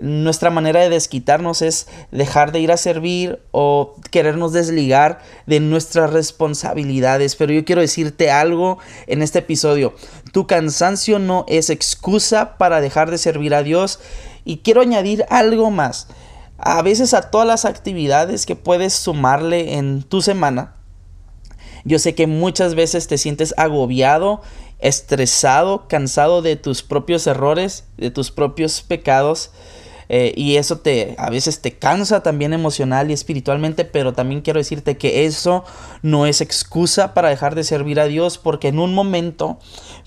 nuestra 0.00 0.48
manera 0.48 0.80
de 0.80 0.88
desquitarnos 0.88 1.60
es 1.60 1.86
dejar 2.10 2.52
de 2.52 2.60
ir 2.60 2.72
a 2.72 2.78
servir 2.78 3.38
o 3.50 3.96
querernos 4.10 4.52
desligar 4.52 5.20
de 5.46 5.60
nuestras 5.60 6.10
responsabilidades. 6.10 7.36
Pero 7.36 7.52
yo 7.52 7.66
quiero 7.66 7.82
decirte 7.82 8.30
algo 8.30 8.78
en 9.06 9.20
este 9.20 9.40
episodio. 9.40 9.94
Tu 10.32 10.46
cansancio 10.46 11.18
no 11.18 11.44
es 11.48 11.68
excusa 11.68 12.56
para 12.56 12.80
dejar 12.80 13.10
de 13.10 13.18
servir 13.18 13.54
a 13.54 13.62
Dios. 13.62 14.00
Y 14.50 14.62
quiero 14.64 14.80
añadir 14.80 15.24
algo 15.30 15.70
más. 15.70 16.08
A 16.58 16.82
veces 16.82 17.14
a 17.14 17.30
todas 17.30 17.46
las 17.46 17.64
actividades 17.64 18.46
que 18.46 18.56
puedes 18.56 18.94
sumarle 18.94 19.76
en 19.76 20.02
tu 20.02 20.22
semana, 20.22 20.74
yo 21.84 22.00
sé 22.00 22.16
que 22.16 22.26
muchas 22.26 22.74
veces 22.74 23.06
te 23.06 23.16
sientes 23.16 23.54
agobiado, 23.56 24.42
estresado, 24.80 25.86
cansado 25.86 26.42
de 26.42 26.56
tus 26.56 26.82
propios 26.82 27.28
errores, 27.28 27.84
de 27.96 28.10
tus 28.10 28.32
propios 28.32 28.82
pecados. 28.82 29.52
Eh, 30.12 30.34
y 30.36 30.56
eso 30.56 30.78
te 30.78 31.14
a 31.18 31.30
veces 31.30 31.62
te 31.62 31.78
cansa 31.78 32.20
también 32.20 32.52
emocional 32.52 33.10
y 33.10 33.14
espiritualmente, 33.14 33.84
pero 33.84 34.12
también 34.12 34.40
quiero 34.40 34.58
decirte 34.58 34.98
que 34.98 35.24
eso 35.24 35.64
no 36.02 36.26
es 36.26 36.40
excusa 36.40 37.14
para 37.14 37.28
dejar 37.28 37.54
de 37.54 37.62
servir 37.62 38.00
a 38.00 38.06
Dios, 38.06 38.36
porque 38.36 38.66
en 38.66 38.80
un 38.80 38.92
momento, 38.92 39.60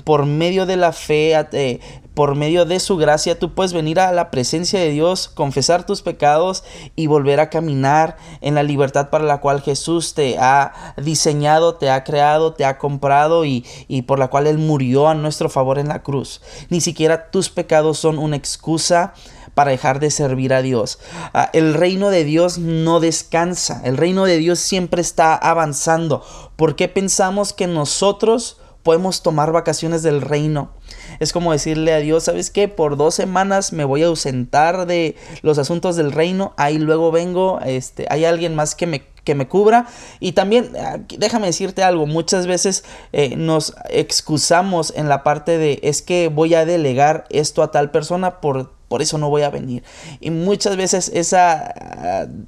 por 0.03 0.25
medio 0.25 0.65
de 0.65 0.75
la 0.75 0.91
fe, 0.91 1.33
eh, 1.53 1.79
por 2.13 2.35
medio 2.35 2.65
de 2.65 2.81
su 2.81 2.97
gracia, 2.97 3.39
tú 3.39 3.53
puedes 3.53 3.71
venir 3.71 3.97
a 4.01 4.11
la 4.11 4.29
presencia 4.29 4.77
de 4.77 4.89
Dios, 4.89 5.29
confesar 5.29 5.85
tus 5.85 6.01
pecados 6.01 6.65
y 6.97 7.07
volver 7.07 7.39
a 7.39 7.49
caminar 7.49 8.17
en 8.41 8.55
la 8.55 8.63
libertad 8.63 9.09
para 9.09 9.23
la 9.23 9.39
cual 9.39 9.61
Jesús 9.61 10.15
te 10.15 10.37
ha 10.37 10.93
diseñado, 10.97 11.75
te 11.75 11.89
ha 11.89 12.03
creado, 12.03 12.53
te 12.53 12.65
ha 12.65 12.77
comprado 12.77 13.45
y, 13.45 13.65
y 13.87 14.01
por 14.01 14.19
la 14.19 14.27
cual 14.27 14.47
Él 14.47 14.57
murió 14.57 15.07
a 15.07 15.15
nuestro 15.15 15.47
favor 15.47 15.79
en 15.79 15.87
la 15.87 16.03
cruz. 16.03 16.41
Ni 16.67 16.81
siquiera 16.81 17.31
tus 17.31 17.49
pecados 17.49 17.99
son 17.99 18.19
una 18.19 18.35
excusa 18.35 19.13
para 19.53 19.71
dejar 19.71 19.99
de 19.99 20.11
servir 20.11 20.53
a 20.53 20.61
Dios. 20.61 20.99
Ah, 21.33 21.49
el 21.53 21.73
reino 21.73 22.09
de 22.09 22.23
Dios 22.23 22.57
no 22.57 22.99
descansa, 22.99 23.81
el 23.83 23.97
reino 23.97 24.25
de 24.25 24.37
Dios 24.37 24.59
siempre 24.59 25.01
está 25.01 25.35
avanzando. 25.35 26.23
¿Por 26.55 26.75
qué 26.75 26.87
pensamos 26.87 27.53
que 27.53 27.67
nosotros 27.67 28.57
podemos 28.83 29.23
tomar 29.23 29.51
vacaciones 29.51 30.03
del 30.03 30.21
reino? 30.21 30.71
Es 31.19 31.33
como 31.33 31.51
decirle 31.51 31.93
a 31.93 31.99
Dios, 31.99 32.23
¿sabes 32.23 32.49
qué? 32.49 32.67
Por 32.67 32.97
dos 32.97 33.15
semanas 33.15 33.73
me 33.73 33.85
voy 33.85 34.03
a 34.03 34.07
ausentar 34.07 34.85
de 34.85 35.15
los 35.41 35.57
asuntos 35.57 35.95
del 35.95 36.11
reino, 36.11 36.53
ahí 36.57 36.77
luego 36.77 37.11
vengo, 37.11 37.59
este, 37.65 38.05
hay 38.09 38.25
alguien 38.25 38.55
más 38.55 38.75
que 38.75 38.87
me 38.87 39.13
que 39.23 39.35
me 39.35 39.47
cubra. 39.47 39.87
Y 40.19 40.33
también, 40.33 40.73
déjame 41.17 41.47
decirte 41.47 41.83
algo, 41.83 42.05
muchas 42.05 42.47
veces 42.47 42.83
eh, 43.11 43.35
nos 43.35 43.73
excusamos 43.89 44.93
en 44.95 45.09
la 45.09 45.23
parte 45.23 45.57
de 45.57 45.79
es 45.83 46.01
que 46.01 46.27
voy 46.27 46.55
a 46.55 46.65
delegar 46.65 47.25
esto 47.29 47.63
a 47.63 47.71
tal 47.71 47.91
persona 47.91 48.41
por 48.41 48.73
por 48.93 49.01
eso 49.01 49.17
no 49.17 49.27
voy 49.27 49.41
a 49.41 49.49
venir. 49.49 49.81
Y 50.19 50.29
muchas 50.29 50.77
veces 50.77 51.09
esa, 51.15 51.73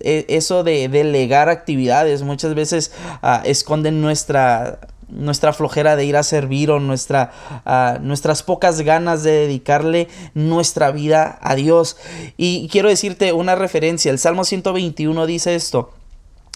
e, 0.01 0.25
eso 0.29 0.63
de 0.63 0.87
delegar 0.89 1.49
actividades, 1.49 2.21
muchas 2.21 2.53
veces 2.53 2.91
uh, 3.23 3.43
esconden 3.45 3.99
nuestra 3.99 4.77
nuestra 5.09 5.53
flojera 5.53 5.95
de 5.95 6.05
ir 6.05 6.15
a 6.15 6.21
servir 6.21 6.69
o 6.69 6.79
nuestra, 6.79 7.31
uh, 7.65 7.99
nuestras 7.99 8.43
pocas 8.43 8.81
ganas 8.81 9.23
de 9.23 9.31
dedicarle 9.31 10.07
nuestra 10.35 10.91
vida 10.91 11.39
a 11.41 11.55
Dios. 11.55 11.97
Y 12.37 12.69
quiero 12.71 12.89
decirte 12.89 13.33
una 13.33 13.55
referencia, 13.55 14.11
el 14.11 14.19
Salmo 14.19 14.43
121 14.43 15.25
dice 15.25 15.55
esto, 15.55 15.93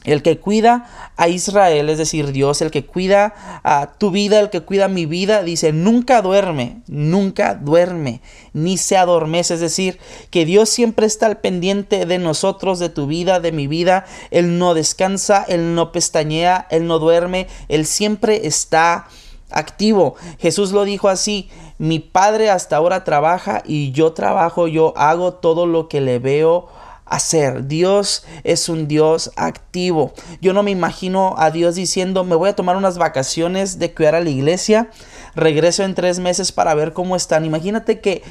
El 0.06 0.24
que 0.24 0.40
cuida 0.40 1.12
a 1.18 1.28
Israel, 1.28 1.90
es 1.90 1.98
decir, 1.98 2.32
Dios, 2.32 2.62
el 2.62 2.72
que 2.72 2.86
cuida 2.86 3.62
a 3.64 3.96
tu 3.98 4.12
vida, 4.12 4.40
el 4.40 4.50
que 4.50 4.62
cuida 4.62 4.88
mi 4.88 5.06
vida, 5.06 5.44
dice, 5.44 5.74
nunca 5.74 6.22
duerme, 6.22 6.82
nunca 6.88 7.56
duerme, 7.56 8.22
ni 8.54 8.78
se 8.78 8.96
adormece. 8.96 9.56
Es 9.56 9.60
decir, 9.60 10.00
que 10.30 10.46
Dios 10.46 10.70
siempre 10.70 11.06
está 11.06 11.26
al 11.26 11.40
pendiente 11.40 12.06
de 12.06 12.18
nosotros, 12.18 12.80
de 12.80 12.88
tu 12.88 13.08
vida, 13.08 13.42
de 13.42 13.52
mi 13.52 13.68
vida. 13.68 14.06
Él 14.32 14.58
no 14.58 14.74
descansa, 14.74 15.44
Él 15.50 15.76
no 15.76 15.92
pestañea, 15.92 16.66
Él 16.72 16.88
no 16.88 17.00
duerme, 17.00 17.48
Él 17.68 17.86
siempre 17.86 18.48
está 18.48 19.10
activo. 19.52 20.16
Jesús 20.40 20.72
lo 20.72 20.86
dijo 20.86 21.10
así, 21.10 21.50
mi 21.78 22.00
Padre 22.00 22.50
hasta 22.50 22.78
ahora 22.78 23.04
trabaja 23.04 23.64
y 23.66 23.92
yo 23.92 24.14
trabajo, 24.14 24.68
yo 24.68 24.94
hago 24.96 25.34
todo 25.34 25.66
lo 25.66 25.90
que 25.90 26.00
le 26.00 26.20
veo 26.20 26.70
hacer. 27.10 27.68
Dios 27.68 28.24
es 28.44 28.70
un 28.70 28.88
Dios 28.88 29.32
activo. 29.36 30.14
Yo 30.42 30.54
no 30.54 30.64
me 30.64 30.72
imagino 30.72 31.36
a 31.38 31.52
Dios 31.52 31.76
diciendo, 31.76 32.24
me 32.24 32.36
voy 32.36 32.50
a 32.50 32.56
tomar 32.56 32.78
unas 32.78 32.98
vacaciones 32.98 33.80
de 33.80 33.94
cuidar 33.94 34.16
a 34.16 34.22
la 34.22 34.30
iglesia, 34.30 34.90
regreso 35.36 35.84
en 35.84 35.96
tres 35.96 36.20
meses 36.20 36.52
para 36.52 36.74
ver 36.76 36.94
cómo 36.94 37.16
están. 37.16 37.46
Imagínate 37.46 38.00
que 38.00 38.24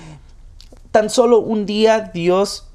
tan 0.90 1.10
solo 1.10 1.40
un 1.40 1.66
día 1.66 2.10
Dios 2.14 2.66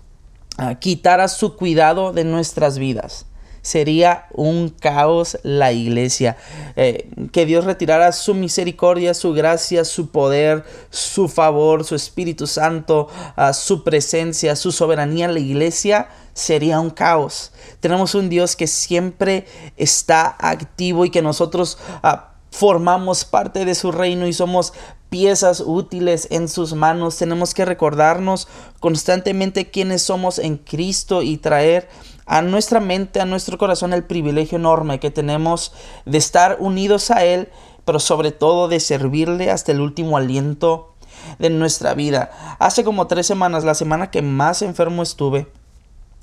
ah, 0.58 0.76
quitara 0.76 1.28
su 1.28 1.56
cuidado 1.56 2.14
de 2.14 2.24
nuestras 2.24 2.78
vidas 2.78 3.26
sería 3.64 4.28
un 4.34 4.70
caos 4.70 5.40
la 5.42 5.72
iglesia. 5.72 6.38
Eh, 6.76 7.10
que 7.32 7.48
Dios 7.48 7.66
retirara 7.66 8.12
su 8.12 8.36
misericordia, 8.36 9.16
su 9.16 9.34
gracia, 9.34 9.86
su 9.86 10.10
poder, 10.10 10.64
su 10.92 11.28
favor, 11.28 11.84
su 11.84 11.96
Espíritu 11.96 12.46
Santo, 12.46 13.08
uh, 13.38 13.54
su 13.54 13.84
presencia, 13.84 14.56
su 14.56 14.72
soberanía 14.72 15.26
en 15.26 15.34
la 15.34 15.40
iglesia, 15.40 16.10
sería 16.34 16.80
un 16.80 16.92
caos. 16.92 17.52
Tenemos 17.80 18.14
un 18.14 18.30
Dios 18.30 18.56
que 18.56 18.68
siempre 18.68 19.48
está 19.78 20.36
activo 20.38 21.06
y 21.06 21.10
que 21.10 21.24
nosotros... 21.24 21.80
Uh, 22.04 22.34
formamos 22.54 23.26
parte 23.26 23.66
de 23.66 23.74
su 23.74 23.92
reino 23.92 24.28
y 24.28 24.34
somos 24.34 24.74
piezas 25.14 25.62
útiles 25.64 26.28
en 26.32 26.50
sus 26.50 26.74
manos. 26.74 27.20
Tenemos 27.20 27.54
que 27.54 27.66
recordarnos 27.66 28.48
constantemente 28.80 29.70
quiénes 29.70 30.02
somos 30.02 30.40
en 30.40 30.58
Cristo 30.58 31.22
y 31.22 31.38
traer 31.38 31.88
a 32.26 32.42
nuestra 32.42 32.80
mente, 32.80 33.22
a 33.22 33.26
nuestro 33.26 33.60
corazón 33.60 33.94
el 33.94 34.06
privilegio 34.06 34.58
enorme 34.58 35.00
que 35.00 35.12
tenemos 35.12 35.72
de 36.08 36.18
estar 36.18 36.58
unidos 36.60 37.12
a 37.12 37.24
Él, 37.24 37.50
pero 37.86 38.00
sobre 38.00 38.32
todo 38.32 38.68
de 38.68 38.80
servirle 38.80 39.52
hasta 39.52 39.72
el 39.72 39.82
último 39.82 40.18
aliento 40.18 40.96
de 41.38 41.52
nuestra 41.52 41.94
vida. 41.94 42.32
Hace 42.58 42.84
como 42.84 43.06
tres 43.06 43.28
semanas, 43.28 43.64
la 43.64 43.76
semana 43.76 44.10
que 44.10 44.24
más 44.24 44.64
enfermo 44.64 45.04
estuve 45.04 45.46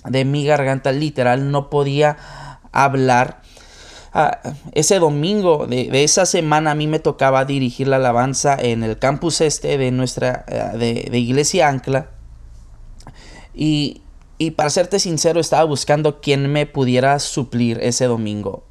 de 0.04 0.24
mi 0.24 0.44
garganta, 0.44 0.90
literal, 0.90 1.52
no 1.52 1.70
podía 1.70 2.16
hablar. 2.72 3.42
Ah, 4.12 4.40
ese 4.72 4.98
domingo 4.98 5.68
de, 5.68 5.88
esa 6.02 6.26
semana 6.26 6.72
a 6.72 6.74
mí 6.74 6.88
me 6.88 6.98
tocaba 6.98 7.44
dirigir 7.44 7.86
la 7.86 7.96
alabanza 7.96 8.56
en 8.58 8.82
el 8.82 8.98
campus 8.98 9.40
este 9.40 9.78
de 9.78 9.92
nuestra 9.92 10.44
eh, 10.48 11.08
de, 11.10 11.18
Iglesia 11.18 11.68
Ancla. 11.68 12.08
Y, 13.54 14.02
y 14.38 14.52
para 14.52 14.70
serte 14.70 14.98
sincero, 14.98 15.38
estaba 15.38 15.64
buscando 15.64 16.20
quién 16.20 16.50
me 16.50 16.66
pudiera 16.66 17.18
suplir 17.20 17.78
ese 17.82 18.06
domingo. 18.06 18.64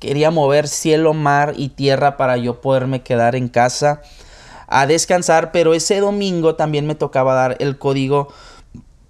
Quería 0.00 0.32
mover 0.32 0.66
cielo, 0.66 1.14
mar 1.14 1.54
y 1.56 1.68
tierra 1.68 2.16
para 2.16 2.36
yo 2.36 2.60
poderme 2.60 3.02
quedar 3.02 3.36
en 3.36 3.48
casa 3.48 4.02
a 4.66 4.86
descansar, 4.86 5.52
pero 5.52 5.74
ese 5.74 6.00
domingo 6.00 6.56
también 6.56 6.86
me 6.86 6.96
tocaba 6.96 7.34
dar 7.34 7.56
el 7.60 7.78
código 7.78 8.28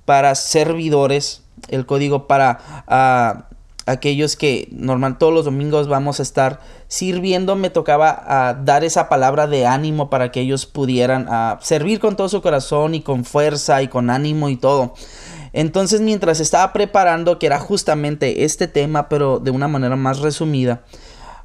para 0.05 0.35
servidores, 0.35 1.43
el 1.69 1.87
código 1.87 2.27
para 2.27 2.59
ah, 2.87 3.47
aquellos 3.87 4.37
que 4.37 4.69
normal 4.73 5.19
todos 5.19 5.33
los 5.33 5.45
domingos 5.45 5.89
vamos 5.89 6.21
a 6.21 6.23
estar 6.23 6.61
sirviendo, 6.89 7.57
me 7.57 7.71
tocaba 7.71 8.23
ah, 8.27 8.59
dar 8.65 8.85
esa 8.85 9.09
palabra 9.09 9.47
de 9.47 9.67
ánimo 9.67 10.11
para 10.11 10.31
que 10.31 10.41
ellos 10.41 10.67
pudieran 10.67 11.27
ah, 11.29 11.59
servir 11.63 12.01
con 12.01 12.17
todo 12.17 12.29
su 12.29 12.41
corazón 12.41 12.95
y 12.95 13.03
con 13.03 13.25
fuerza 13.25 13.83
y 13.83 13.89
con 13.89 14.11
ánimo 14.11 14.49
y 14.49 14.57
todo. 14.57 14.95
Entonces 15.53 16.01
mientras 16.01 16.41
estaba 16.41 16.73
preparando, 16.73 17.39
que 17.39 17.47
era 17.47 17.61
justamente 17.61 18.45
este 18.45 18.67
tema, 18.67 19.09
pero 19.09 19.39
de 19.39 19.51
una 19.51 19.69
manera 19.69 19.97
más 19.97 20.21
resumida, 20.21 20.83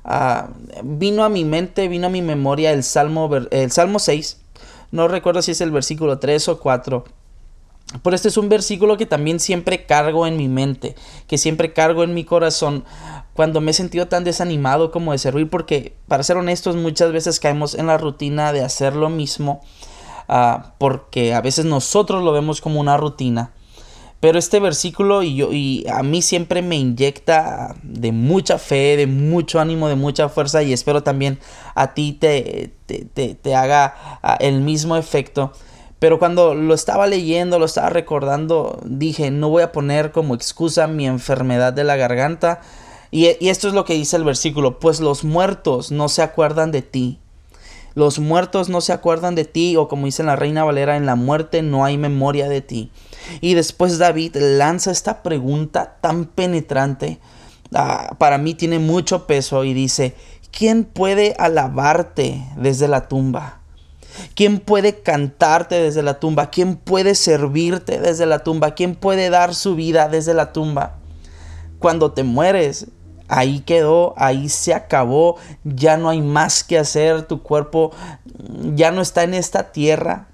ah, 0.03 0.49
vino 0.83 1.23
a 1.23 1.29
mi 1.29 1.45
mente, 1.45 1.87
vino 1.87 2.07
a 2.07 2.09
mi 2.09 2.21
memoria 2.21 2.71
el 2.71 2.83
Salmo, 2.83 3.29
el 3.51 3.71
Salmo 3.71 3.99
6. 3.99 4.37
No 4.91 5.07
recuerdo 5.07 5.41
si 5.41 5.51
es 5.51 5.61
el 5.61 5.71
versículo 5.71 6.17
3 6.17 6.49
o 6.49 6.59
4. 6.59 7.03
Pero 8.03 8.15
este 8.15 8.27
es 8.27 8.37
un 8.37 8.49
versículo 8.49 8.97
que 8.97 9.05
también 9.05 9.39
siempre 9.39 9.85
cargo 9.85 10.27
en 10.27 10.37
mi 10.37 10.47
mente, 10.47 10.95
que 11.27 11.37
siempre 11.37 11.73
cargo 11.73 12.03
en 12.03 12.13
mi 12.13 12.23
corazón 12.23 12.85
cuando 13.33 13.61
me 13.61 13.71
he 13.71 13.73
sentido 13.73 14.07
tan 14.07 14.23
desanimado 14.23 14.91
como 14.91 15.11
de 15.11 15.17
servir, 15.17 15.49
porque 15.49 15.95
para 16.07 16.23
ser 16.23 16.37
honestos 16.37 16.75
muchas 16.75 17.11
veces 17.11 17.39
caemos 17.39 17.73
en 17.73 17.87
la 17.87 17.97
rutina 17.97 18.53
de 18.53 18.63
hacer 18.63 18.95
lo 18.95 19.09
mismo, 19.09 19.61
ah, 20.27 20.73
porque 20.77 21.33
a 21.33 21.41
veces 21.41 21.65
nosotros 21.65 22.23
lo 22.23 22.31
vemos 22.31 22.61
como 22.61 22.79
una 22.79 22.97
rutina 22.97 23.53
pero 24.19 24.37
este 24.37 24.59
versículo 24.59 25.23
y 25.23 25.35
yo 25.35 25.53
y 25.53 25.85
a 25.87 26.03
mí 26.03 26.21
siempre 26.21 26.61
me 26.61 26.75
inyecta 26.75 27.75
de 27.83 28.11
mucha 28.11 28.57
fe, 28.57 28.97
de 28.97 29.07
mucho 29.07 29.59
ánimo, 29.59 29.87
de 29.87 29.95
mucha 29.95 30.27
fuerza 30.27 30.61
y 30.61 30.73
espero 30.73 31.03
también 31.03 31.39
a 31.73 31.93
ti 31.93 32.13
te, 32.13 32.73
te, 32.85 33.05
te, 33.35 33.55
haga 33.55 34.19
ah, 34.21 34.37
el 34.41 34.61
mismo 34.61 34.97
efecto. 34.97 35.53
Pero 35.99 36.17
cuando 36.17 36.55
lo 36.55 36.73
estaba 36.73 37.07
leyendo, 37.07 37.59
lo 37.59 37.65
estaba 37.65 37.89
recordando, 37.89 38.79
dije, 38.85 39.31
no 39.31 39.49
voy 39.49 39.63
a 39.63 39.73
poner 39.73 40.11
como 40.11 40.33
excusa 40.33 40.87
mi 40.87 41.05
enfermedad 41.05 41.73
de 41.73 41.83
la 41.83 41.97
garganta. 41.97 42.61
Y, 43.11 43.25
esto 43.47 43.67
es 43.67 43.73
lo 43.73 43.83
que 43.83 43.95
dice 43.95 44.15
el 44.15 44.23
versículo, 44.23 44.79
pues 44.79 45.01
los 45.01 45.25
muertos 45.25 45.91
no 45.91 46.07
se 46.07 46.21
acuerdan 46.21 46.71
de 46.71 46.81
ti. 46.81 47.19
Los 47.95 48.19
muertos 48.19 48.69
no 48.69 48.79
se 48.79 48.93
acuerdan 48.93 49.35
de 49.35 49.43
ti, 49.43 49.75
o 49.75 49.89
como 49.89 50.05
dice 50.05 50.23
la 50.23 50.37
reina 50.37 50.63
Valera, 50.63 50.95
en 50.95 51.05
la 51.05 51.15
muerte 51.15 51.63
no 51.63 51.83
hay 51.83 51.97
memoria 51.97 52.47
de 52.47 52.61
ti. 52.61 52.91
Y 53.41 53.55
después 53.55 53.97
David 53.97 54.37
lanza 54.37 54.91
esta 54.91 55.21
pregunta 55.21 55.97
tan 55.99 56.25
penetrante, 56.25 57.19
ah, 57.73 58.15
para 58.17 58.37
mí 58.37 58.53
tiene 58.53 58.79
mucho 58.79 59.27
peso 59.27 59.65
y 59.65 59.73
dice, 59.73 60.15
¿quién 60.51 60.85
puede 60.85 61.35
alabarte 61.37 62.45
desde 62.55 62.87
la 62.87 63.09
tumba? 63.09 63.58
¿Quién 64.35 64.59
puede 64.59 65.01
cantarte 65.01 65.75
desde 65.75 66.03
la 66.03 66.19
tumba? 66.19 66.49
¿Quién 66.49 66.75
puede 66.75 67.15
servirte 67.15 67.99
desde 67.99 68.25
la 68.25 68.39
tumba? 68.39 68.75
¿Quién 68.75 68.95
puede 68.95 69.29
dar 69.29 69.53
su 69.53 69.75
vida 69.75 70.07
desde 70.07 70.33
la 70.33 70.53
tumba? 70.53 70.97
Cuando 71.79 72.11
te 72.11 72.23
mueres, 72.23 72.87
ahí 73.27 73.59
quedó, 73.61 74.13
ahí 74.17 74.49
se 74.49 74.73
acabó, 74.73 75.37
ya 75.63 75.97
no 75.97 76.09
hay 76.09 76.21
más 76.21 76.63
que 76.63 76.77
hacer, 76.77 77.23
tu 77.23 77.43
cuerpo 77.43 77.91
ya 78.73 78.91
no 78.91 79.01
está 79.01 79.23
en 79.23 79.33
esta 79.33 79.71
tierra, 79.71 80.28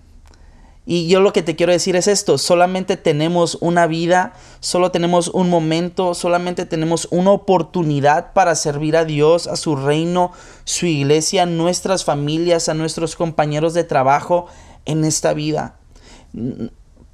y 0.88 1.08
yo 1.08 1.20
lo 1.20 1.34
que 1.34 1.42
te 1.42 1.56
quiero 1.56 1.72
decir 1.72 1.96
es 1.96 2.08
esto, 2.08 2.38
solamente 2.38 2.96
tenemos 2.96 3.58
una 3.60 3.88
vida, 3.88 4.34
solo 4.60 4.92
tenemos 4.92 5.30
un 5.30 5.50
momento, 5.50 6.14
solamente 6.14 6.68
tenemos 6.68 7.08
una 7.10 7.32
oportunidad 7.32 8.34
para 8.34 8.54
servir 8.54 8.96
a 8.96 9.04
Dios, 9.04 9.48
a 9.48 9.56
su 9.56 9.76
reino, 9.76 10.32
su 10.64 10.86
iglesia, 10.86 11.44
a 11.44 11.48
nuestras 11.48 12.06
familias, 12.06 12.70
a 12.70 12.76
nuestros 12.76 13.16
compañeros 13.16 13.74
de 13.74 13.84
trabajo 13.84 14.46
en 14.86 15.06
esta 15.06 15.34
vida. 15.34 15.80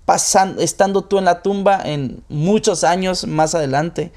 Pasando, 0.03 0.61
estando 0.61 1.03
tú 1.03 1.17
en 1.17 1.25
la 1.25 1.41
tumba 1.41 1.81
en 1.81 2.23
muchos 2.27 2.83
años 2.83 3.25
más 3.25 3.55
adelante, 3.55 4.11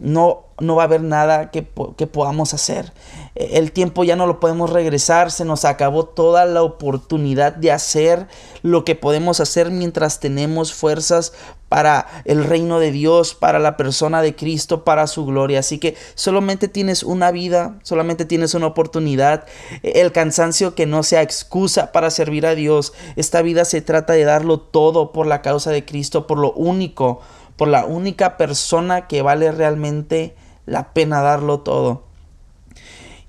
no, 0.00 0.46
no 0.60 0.76
va 0.76 0.82
a 0.82 0.86
haber 0.86 1.02
nada 1.02 1.50
que, 1.50 1.66
que, 1.96 2.06
podamos 2.06 2.54
hacer. 2.54 2.92
El 3.34 3.72
tiempo 3.72 4.04
ya 4.04 4.16
no 4.16 4.26
lo 4.26 4.40
podemos 4.40 4.70
regresar, 4.70 5.30
se 5.30 5.44
nos 5.44 5.64
acabó 5.64 6.04
toda 6.04 6.44
la 6.44 6.62
oportunidad 6.62 7.54
de 7.54 7.72
hacer 7.72 8.26
lo 8.62 8.84
que 8.84 8.94
podemos 8.94 9.40
hacer 9.40 9.70
mientras 9.70 10.20
tenemos 10.20 10.72
fuerzas 10.72 11.32
para 11.68 12.06
el 12.24 12.44
reino 12.44 12.80
de 12.80 12.92
Dios, 12.92 13.34
para 13.34 13.58
la 13.58 13.76
persona 13.76 14.22
de 14.22 14.34
Cristo, 14.34 14.84
para 14.84 15.06
su 15.06 15.26
gloria. 15.26 15.60
Así 15.60 15.78
que 15.78 15.96
solamente 16.14 16.68
tienes 16.68 17.02
una 17.02 17.30
vida, 17.30 17.78
solamente 17.82 18.24
tienes 18.24 18.54
una 18.54 18.68
oportunidad. 18.68 19.44
El 19.82 20.12
cansancio 20.12 20.74
que 20.74 20.86
no 20.86 21.02
sea 21.02 21.22
excusa 21.22 21.92
para 21.92 22.10
servir 22.10 22.46
a 22.46 22.54
Dios. 22.54 22.92
Esta 23.16 23.42
vida 23.42 23.64
se 23.64 23.82
trata 23.82 24.14
de 24.14 24.24
darlo 24.24 24.60
todo 24.60 25.12
por 25.12 25.26
la 25.26 25.42
causa 25.42 25.70
de 25.70 25.84
Cristo, 25.84 26.26
por 26.26 26.38
lo 26.38 26.52
único 26.52 27.20
por 27.58 27.68
la 27.68 27.84
única 27.84 28.38
persona 28.38 29.08
que 29.08 29.20
vale 29.20 29.50
realmente 29.52 30.34
la 30.64 30.94
pena 30.94 31.20
darlo 31.20 31.60
todo. 31.60 32.04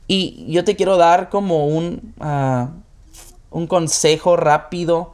Y 0.07 0.45
yo 0.47 0.63
te 0.63 0.75
quiero 0.75 0.97
dar 0.97 1.29
como 1.29 1.67
un, 1.67 2.13
ah, 2.19 2.69
un 3.49 3.65
consejo 3.65 4.37
rápido 4.37 5.13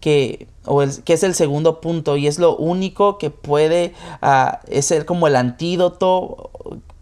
que, 0.00 0.48
o 0.64 0.82
que 1.04 1.12
es 1.12 1.22
el 1.22 1.34
segundo 1.34 1.82
punto 1.82 2.16
y 2.16 2.26
es 2.26 2.38
lo 2.38 2.56
único 2.56 3.18
que 3.18 3.30
puede 3.30 3.92
uh, 4.22 4.80
ser 4.82 5.04
como 5.04 5.26
el 5.26 5.36
antídoto 5.36 6.50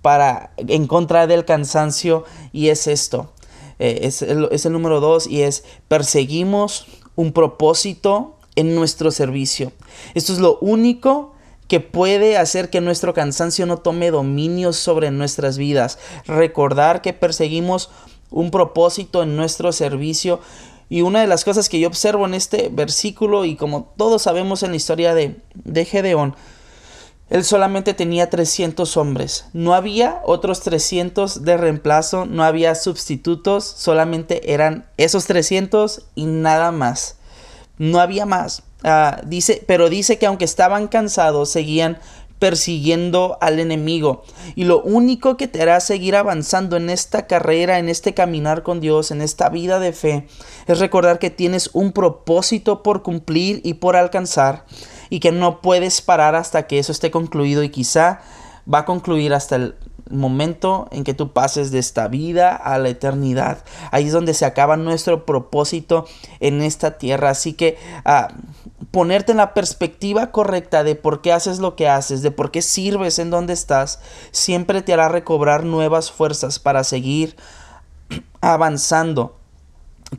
para 0.03 0.53
en 0.57 0.89
contra 0.89 1.29
del 1.29 1.45
cansancio 1.45 2.25
y 2.53 2.69
es 2.69 2.89
esto. 2.89 3.33
Eh, 3.79 4.01
es, 4.03 4.23
es 4.23 4.67
el 4.67 4.73
número 4.73 5.01
dos 5.01 5.29
y 5.29 5.43
es 5.43 5.65
perseguimos 5.87 6.87
un 7.15 7.33
propósito 7.33 8.37
en 8.57 8.75
nuestro 8.75 9.11
servicio. 9.11 9.73
Esto 10.15 10.33
es 10.33 10.39
lo 10.39 10.59
único 10.59 11.32
que 11.73 11.81
puede 11.81 12.37
hacer 12.37 12.69
que 12.69 12.83
nuestro 12.83 13.15
cansancio 13.15 13.65
no 13.65 13.79
tome 13.79 14.11
dominio 14.11 14.75
sobre 14.75 15.11
nuestras 15.11 15.57
vidas. 15.57 15.99
Recordar 16.27 17.01
que 17.01 17.15
perseguimos 17.15 17.89
un 18.31 18.51
propósito 18.51 19.23
en 19.23 19.39
nuestro 19.39 19.73
servicio. 19.73 20.41
Y 20.91 21.01
una 21.01 21.23
de 21.23 21.27
las 21.27 21.47
cosas 21.47 21.71
que 21.71 21.81
yo 21.81 21.89
observo 21.89 22.27
en 22.27 22.35
este 22.35 22.69
versículo, 22.71 23.47
y 23.47 23.57
como 23.57 23.91
todos 23.97 24.21
sabemos 24.21 24.63
en 24.63 24.73
la 24.73 24.77
historia 24.77 25.15
de, 25.15 25.41
de 25.55 25.87
Gedeón, 25.87 26.37
él 27.31 27.43
solamente 27.43 27.95
tenía 27.95 28.29
300 28.29 28.99
hombres. 28.99 29.47
No 29.55 29.73
había 29.73 30.21
otros 30.27 30.61
300 30.61 31.43
de 31.43 31.57
reemplazo, 31.57 32.27
no 32.27 32.45
había 32.45 32.75
sustitutos, 32.75 33.65
solamente 33.65 34.53
eran 34.53 34.85
esos 34.99 35.25
300 35.25 36.03
y 36.17 36.27
nada 36.27 36.71
más. 36.71 37.17
No 37.79 38.01
había 38.01 38.27
más. 38.27 38.63
Ah, 38.85 39.21
dice, 39.25 39.63
pero 39.67 39.89
dice 39.89 40.19
que 40.19 40.27
aunque 40.27 40.45
estaban 40.45 40.89
cansados, 40.89 41.51
seguían 41.51 41.99
persiguiendo 42.43 43.39
al 43.41 43.61
enemigo. 43.61 44.25
Y 44.57 44.65
lo 44.65 44.83
único 44.83 45.37
que 45.37 45.47
te 45.47 45.63
hará 45.63 45.79
seguir 45.79 46.17
avanzando 46.17 46.77
en 46.77 46.91
esta 46.91 47.29
carrera, 47.29 47.79
en 47.79 47.89
este 47.89 48.15
caminar 48.15 48.65
con 48.65 48.81
Dios, 48.81 49.13
en 49.13 49.23
esta 49.23 49.49
vida 49.49 49.79
de 49.79 49.93
fe, 49.93 50.27
es 50.67 50.81
recordar 50.81 51.21
que 51.21 51.31
tienes 51.31 51.71
un 51.73 51.93
propósito 51.93 52.83
por 52.83 53.05
cumplir 53.05 53.61
y 53.63 53.75
por 53.75 53.95
alcanzar 53.95 54.65
y 55.09 55.21
que 55.21 55.31
no 55.31 55.61
puedes 55.61 56.03
parar 56.03 56.35
hasta 56.35 56.67
que 56.67 56.81
eso 56.81 56.91
esté 56.91 57.13
concluido 57.13 57.63
y 57.63 57.69
quizá 57.69 58.23
va 58.73 58.81
a 58.81 58.85
concluir 58.87 59.35
hasta 59.35 59.55
el 59.55 59.77
momento 60.11 60.89
en 60.91 61.05
que 61.05 61.15
tú 61.15 61.33
pases 61.33 61.71
de 61.71 61.79
esta 61.79 62.09
vida 62.09 62.55
a 62.55 62.79
la 62.79 62.89
eternidad. 62.89 63.65
Ahí 63.91 64.07
es 64.07 64.13
donde 64.13 64.35
se 64.35 64.45
acaba 64.45 64.77
nuestro 64.77 65.25
propósito 65.27 66.07
en 66.41 66.63
esta 66.63 66.99
tierra. 66.99 67.31
Así 67.31 67.55
que 67.55 67.79
ah, 68.05 68.29
ponerte 68.91 69.33
en 69.33 69.39
la 69.39 69.55
perspectiva 69.55 70.31
correcta 70.31 70.85
de 70.85 70.95
por 70.95 71.21
qué 71.21 71.33
haces 71.33 71.59
lo 71.59 71.77
que 71.77 71.89
haces, 71.89 72.23
de 72.23 72.31
por 72.31 72.51
qué 72.51 72.63
sirves 72.63 73.19
en 73.19 73.31
donde 73.31 73.53
estás, 73.53 74.01
siempre 74.31 74.83
te 74.83 74.93
hará 74.93 75.09
recobrar 75.09 75.65
nuevas 75.65 76.11
fuerzas 76.11 76.59
para 76.59 76.85
seguir 76.85 77.37
avanzando 78.41 79.37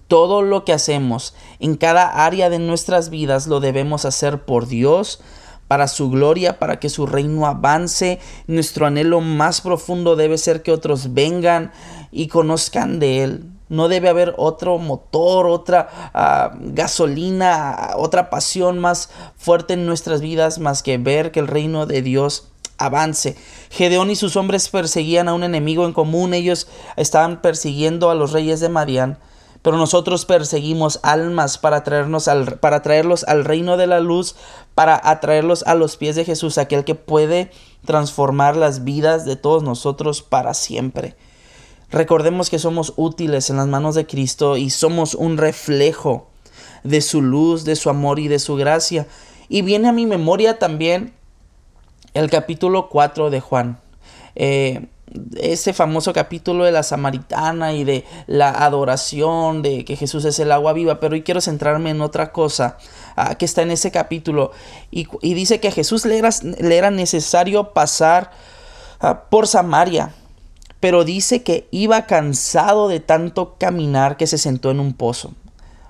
todo 0.08 0.42
lo 0.42 0.66
que 0.66 0.74
hacemos 0.74 1.36
en 1.60 1.76
cada 1.76 2.26
área 2.26 2.50
de 2.50 2.60
nuestras 2.60 3.10
vidas 3.10 3.48
lo 3.48 3.60
debemos 3.60 4.06
hacer 4.06 4.44
por 4.44 4.68
Dios, 4.68 5.22
para 5.68 5.88
su 5.88 6.10
gloria, 6.10 6.60
para 6.60 6.80
que 6.80 6.90
su 6.90 7.06
reino 7.06 7.46
avance. 7.46 8.20
Nuestro 8.48 8.86
anhelo 8.86 9.22
más 9.22 9.62
profundo 9.62 10.16
debe 10.16 10.38
ser 10.38 10.62
que 10.62 10.72
otros 10.72 11.14
vengan 11.14 11.72
y 12.12 12.28
conozcan 12.28 13.00
de 13.00 13.24
Él. 13.24 13.46
No 13.70 13.88
debe 13.88 14.10
haber 14.10 14.36
otro 14.38 14.78
motor, 14.78 15.48
otra 15.48 16.12
uh, 16.14 16.58
gasolina, 16.74 17.94
otra 17.98 18.30
pasión 18.30 18.78
más 18.78 19.10
fuerte 19.36 19.74
en 19.74 19.86
nuestras 19.86 20.22
vidas 20.22 20.60
más 20.60 20.84
que 20.84 20.98
ver 20.98 21.32
que 21.32 21.40
el 21.40 21.48
reino 21.48 21.86
de 21.86 22.02
Dios 22.02 22.50
avance. 22.78 23.36
Gedeón 23.72 24.12
y 24.12 24.16
sus 24.16 24.36
hombres 24.36 24.70
perseguían 24.70 25.28
a 25.28 25.34
un 25.34 25.44
enemigo 25.44 25.86
en 25.86 25.94
común. 25.94 26.34
Ellos 26.34 26.68
estaban 26.98 27.42
persiguiendo 27.42 28.12
a 28.12 28.16
los 28.16 28.32
reyes 28.32 28.60
de 28.60 28.70
Madián 28.70 29.18
pero 29.64 29.78
nosotros 29.78 30.26
perseguimos 30.26 31.00
almas 31.04 31.58
para, 31.58 31.84
traernos 31.84 32.28
al, 32.28 32.60
para 32.60 32.82
traerlos 32.82 33.24
al 33.24 33.46
reino 33.46 33.78
de 33.78 33.88
la 33.88 34.02
luz, 34.02 34.36
para 34.76 35.00
atraerlos 35.04 35.64
a 35.64 35.76
los 35.76 35.98
pies 35.98 36.16
de 36.16 36.26
Jesús, 36.26 36.58
aquel 36.58 36.84
que 36.84 36.96
puede 36.96 37.52
transformar 37.86 38.56
las 38.56 38.84
vidas 38.84 39.26
de 39.26 39.36
todos 39.36 39.64
nosotros 39.64 40.22
para 40.22 40.54
siempre. 40.54 41.16
Recordemos 41.92 42.50
que 42.50 42.58
somos 42.58 42.94
útiles 42.96 43.50
en 43.50 43.58
las 43.58 43.68
manos 43.68 43.94
de 43.94 44.08
Cristo 44.08 44.58
y 44.58 44.72
somos 44.72 45.14
un 45.14 45.38
reflejo 45.38 46.28
de 46.84 47.02
su 47.02 47.22
luz, 47.22 47.66
de 47.66 47.76
su 47.76 47.90
amor 47.90 48.20
y 48.20 48.28
de 48.28 48.40
su 48.40 48.56
gracia. 48.56 49.08
Y 49.48 49.62
viene 49.62 49.90
a 49.90 49.94
mi 49.94 50.08
memoria 50.08 50.58
también 50.58 51.14
el 52.14 52.30
capítulo 52.30 52.90
4 52.90 53.30
de 53.30 53.40
Juan. 53.42 53.80
Eh, 54.36 54.88
ese 55.36 55.74
famoso 55.74 56.14
capítulo 56.14 56.64
de 56.64 56.72
la 56.72 56.84
samaritana 56.84 57.74
y 57.74 57.84
de 57.84 58.06
la 58.26 58.50
adoración 58.50 59.62
de 59.62 59.86
que 59.86 59.96
Jesús 59.96 60.26
es 60.26 60.40
el 60.40 60.52
agua 60.52 60.74
viva, 60.74 61.00
pero 61.00 61.14
hoy 61.14 61.24
quiero 61.24 61.42
centrarme 61.42 61.92
en 61.92 62.02
otra 62.02 62.32
cosa 62.32 62.78
ah, 63.16 63.36
que 63.36 63.46
está 63.46 63.62
en 63.62 63.72
ese 63.72 63.92
capítulo 63.92 64.52
y, 64.92 65.08
dice 65.34 65.60
que 65.60 65.68
a 65.68 65.72
Jesús 65.72 66.06
le 66.06 66.18
era, 66.18 66.30
le 66.60 66.78
era 66.78 66.90
necesario 66.90 67.74
pasar 67.74 68.32
ah, 69.00 69.26
por 69.30 69.48
Samaria, 69.48 70.14
pero 70.80 71.04
dice 71.04 71.44
que 71.44 71.68
iba 71.72 72.06
cansado 72.06 72.88
de 72.88 73.00
tanto 73.00 73.56
caminar 73.58 74.18
que 74.18 74.28
se 74.28 74.38
sentó 74.38 74.72
en 74.72 74.80
un 74.80 74.94
pozo. 74.94 75.34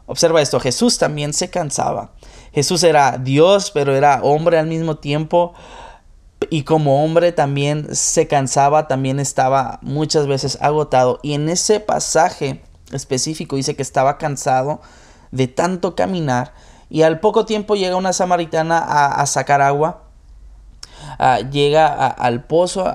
Observa 0.05 0.41
esto, 0.41 0.59
Jesús 0.59 0.97
también 0.97 1.33
se 1.33 1.49
cansaba. 1.49 2.11
Jesús 2.53 2.83
era 2.83 3.17
Dios, 3.17 3.71
pero 3.71 3.95
era 3.95 4.21
hombre 4.21 4.59
al 4.59 4.67
mismo 4.67 4.97
tiempo 4.97 5.53
y 6.49 6.63
como 6.63 7.03
hombre 7.03 7.31
también 7.31 7.95
se 7.95 8.27
cansaba, 8.27 8.87
también 8.87 9.19
estaba 9.19 9.79
muchas 9.81 10.27
veces 10.27 10.57
agotado. 10.61 11.19
Y 11.23 11.33
en 11.33 11.49
ese 11.49 11.79
pasaje 11.79 12.61
específico 12.91 13.55
dice 13.55 13.75
que 13.75 13.81
estaba 13.81 14.17
cansado 14.17 14.81
de 15.31 15.47
tanto 15.47 15.95
caminar 15.95 16.53
y 16.89 17.01
al 17.01 17.19
poco 17.19 17.45
tiempo 17.45 17.75
llega 17.75 17.95
una 17.95 18.13
samaritana 18.13 18.77
a, 18.77 19.25
sacar 19.25 19.61
agua, 19.61 20.03
llega 21.51 21.87
al 21.87 22.43
pozo 22.43 22.91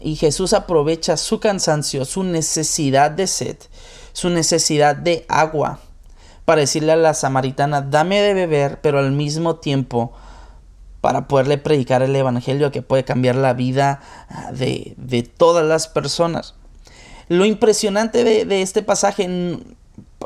y 0.00 0.16
Jesús 0.16 0.54
aprovecha 0.54 1.16
su 1.16 1.40
cansancio, 1.40 2.06
su 2.06 2.22
necesidad 2.22 3.10
de 3.10 3.26
sed, 3.26 3.56
su 4.12 4.30
necesidad 4.30 4.96
de 4.96 5.26
agua 5.28 5.80
para 6.44 6.60
decirle 6.60 6.92
a 6.92 6.96
la 6.96 7.14
samaritana, 7.14 7.82
dame 7.82 8.20
de 8.20 8.34
beber, 8.34 8.80
pero 8.80 8.98
al 8.98 9.12
mismo 9.12 9.56
tiempo 9.56 10.12
para 11.04 11.28
poderle 11.28 11.58
predicar 11.58 12.02
el 12.02 12.16
Evangelio 12.16 12.72
que 12.72 12.80
puede 12.80 13.04
cambiar 13.04 13.36
la 13.36 13.52
vida 13.52 14.00
ah, 14.30 14.52
de, 14.52 15.30
todas 15.36 15.62
las 15.62 15.86
personas. 15.86 16.54
Lo 17.28 17.44
impresionante 17.44 18.24
de, 18.24 18.62
este 18.62 18.82
pasaje 18.82 19.28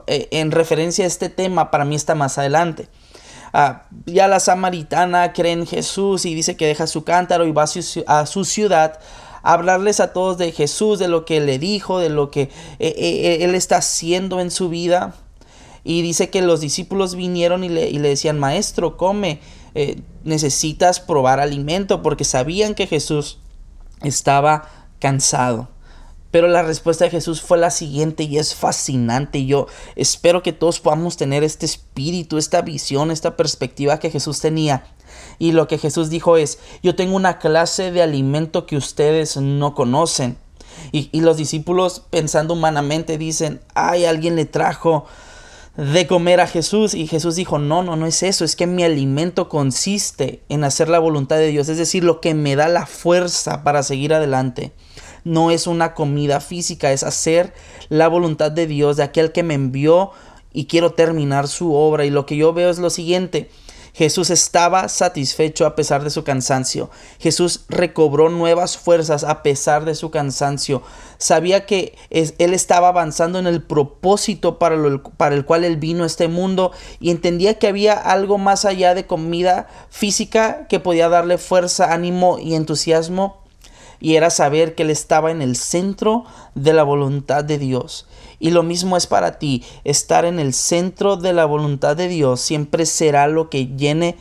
eh, 0.06 0.28
en, 0.30 0.52
referencia 0.52 1.04
a 1.04 1.08
este 1.08 1.30
tema 1.30 1.72
para 1.72 1.84
mí 1.84 1.96
está 1.96 2.14
más 2.14 2.38
adelante. 2.38 2.88
Ah, 3.52 3.88
ya 4.06 4.28
la 4.28 4.38
samaritana 4.38 5.32
cree 5.32 5.50
en 5.50 5.66
Jesús 5.66 6.24
y 6.24 6.32
dice 6.36 6.56
que 6.56 6.68
deja 6.68 6.86
su 6.86 7.02
cántaro 7.02 7.44
y 7.44 7.50
va 7.50 7.64
a 7.64 8.26
su, 8.26 8.44
ciudad 8.44 9.00
a 9.42 9.54
hablarles 9.54 9.98
a 9.98 10.12
todos 10.12 10.38
de 10.38 10.52
Jesús, 10.52 11.00
de 11.00 11.08
lo 11.08 11.24
que 11.24 11.40
le 11.40 11.58
dijo, 11.58 11.98
de 11.98 12.08
lo 12.08 12.30
que 12.30 12.42
eh, 12.42 12.50
eh, 12.78 13.38
él 13.40 13.56
está 13.56 13.78
haciendo 13.78 14.38
en 14.38 14.52
su 14.52 14.68
vida. 14.68 15.16
Y 15.82 16.02
dice 16.02 16.30
que 16.30 16.40
los 16.40 16.60
discípulos 16.60 17.16
vinieron 17.16 17.64
y 17.64 17.68
le, 17.68 17.88
y 17.88 17.98
le 17.98 18.10
decían, 18.10 18.38
maestro, 18.38 18.96
come. 18.96 19.40
Eh, 19.80 20.02
necesitas 20.24 20.98
probar 20.98 21.38
alimento 21.38 22.02
porque 22.02 22.24
sabían 22.24 22.74
que 22.74 22.88
Jesús 22.88 23.38
estaba 24.02 24.68
cansado. 24.98 25.68
Pero 26.32 26.48
la 26.48 26.64
respuesta 26.64 27.04
de 27.04 27.12
Jesús 27.12 27.40
fue 27.40 27.58
la 27.58 27.70
siguiente 27.70 28.24
y 28.24 28.38
es 28.38 28.56
fascinante. 28.56 29.46
Yo 29.46 29.68
espero 29.94 30.42
que 30.42 30.52
todos 30.52 30.80
podamos 30.80 31.16
tener 31.16 31.44
este 31.44 31.64
espíritu, 31.64 32.38
esta 32.38 32.60
visión, 32.62 33.12
esta 33.12 33.36
perspectiva 33.36 34.00
que 34.00 34.10
Jesús 34.10 34.40
tenía. 34.40 34.84
Y 35.38 35.52
lo 35.52 35.68
que 35.68 35.78
Jesús 35.78 36.10
dijo 36.10 36.36
es, 36.36 36.58
yo 36.82 36.96
tengo 36.96 37.14
una 37.14 37.38
clase 37.38 37.92
de 37.92 38.02
alimento 38.02 38.66
que 38.66 38.76
ustedes 38.76 39.36
no 39.36 39.76
conocen. 39.76 40.38
Y, 40.90 41.08
y 41.12 41.20
los 41.20 41.36
discípulos 41.36 42.02
pensando 42.10 42.54
humanamente 42.54 43.16
dicen, 43.16 43.60
ay, 43.76 44.06
alguien 44.06 44.34
le 44.34 44.44
trajo 44.44 45.06
de 45.78 46.08
comer 46.08 46.40
a 46.40 46.48
Jesús 46.48 46.92
y 46.92 47.06
Jesús 47.06 47.36
dijo, 47.36 47.60
no, 47.60 47.84
no, 47.84 47.94
no 47.94 48.06
es 48.06 48.24
eso, 48.24 48.44
es 48.44 48.56
que 48.56 48.66
mi 48.66 48.82
alimento 48.82 49.48
consiste 49.48 50.42
en 50.48 50.64
hacer 50.64 50.88
la 50.88 50.98
voluntad 50.98 51.36
de 51.36 51.46
Dios, 51.46 51.68
es 51.68 51.78
decir, 51.78 52.02
lo 52.02 52.20
que 52.20 52.34
me 52.34 52.56
da 52.56 52.66
la 52.66 52.84
fuerza 52.84 53.62
para 53.62 53.84
seguir 53.84 54.12
adelante. 54.12 54.72
No 55.22 55.52
es 55.52 55.68
una 55.68 55.94
comida 55.94 56.40
física, 56.40 56.90
es 56.90 57.04
hacer 57.04 57.54
la 57.90 58.08
voluntad 58.08 58.50
de 58.50 58.66
Dios, 58.66 58.96
de 58.96 59.04
aquel 59.04 59.30
que 59.30 59.44
me 59.44 59.54
envió 59.54 60.10
y 60.52 60.64
quiero 60.64 60.94
terminar 60.94 61.46
su 61.46 61.72
obra. 61.72 62.04
Y 62.04 62.10
lo 62.10 62.26
que 62.26 62.36
yo 62.36 62.52
veo 62.52 62.70
es 62.70 62.80
lo 62.80 62.90
siguiente, 62.90 63.48
Jesús 63.98 64.30
estaba 64.30 64.88
satisfecho 64.88 65.66
a 65.66 65.74
pesar 65.74 66.04
de 66.04 66.10
su 66.10 66.22
cansancio. 66.22 66.88
Jesús 67.18 67.64
recobró 67.68 68.28
nuevas 68.28 68.78
fuerzas 68.78 69.24
a 69.24 69.42
pesar 69.42 69.84
de 69.84 69.96
su 69.96 70.12
cansancio. 70.12 70.84
Sabía 71.18 71.66
que 71.66 71.98
él 72.10 72.54
estaba 72.54 72.86
avanzando 72.86 73.40
en 73.40 73.48
el 73.48 73.60
propósito 73.60 74.60
para, 74.60 74.76
para 75.16 75.34
el 75.34 75.44
cual 75.44 75.64
él 75.64 75.78
vino 75.78 76.04
a 76.04 76.06
este 76.06 76.28
mundo 76.28 76.70
y 77.00 77.10
entendía 77.10 77.58
que 77.58 77.66
había 77.66 77.94
algo 77.94 78.38
más 78.38 78.64
allá 78.64 78.94
de 78.94 79.08
comida 79.08 79.66
física 79.90 80.68
que 80.68 80.78
podía 80.78 81.08
darle 81.08 81.36
fuerza, 81.36 81.92
ánimo 81.92 82.38
y 82.38 82.54
entusiasmo 82.54 83.42
y 84.00 84.14
era 84.14 84.30
saber 84.30 84.74
que 84.74 84.84
Él 84.84 84.90
estaba 84.90 85.30
en 85.30 85.42
el 85.42 85.56
centro 85.56 86.24
de 86.54 86.72
la 86.72 86.84
voluntad 86.84 87.44
de 87.44 87.58
Dios. 87.58 88.06
Y 88.40 88.50
lo 88.50 88.62
mismo 88.62 88.96
es 88.96 89.06
para 89.06 89.38
ti, 89.38 89.64
estar 89.84 90.24
en 90.24 90.38
el 90.38 90.54
centro 90.54 91.16
de 91.16 91.32
la 91.32 91.44
voluntad 91.44 91.96
de 91.96 92.08
Dios 92.08 92.40
siempre 92.40 92.86
será 92.86 93.26
lo 93.26 93.50
que 93.50 93.66
llene 93.66 94.16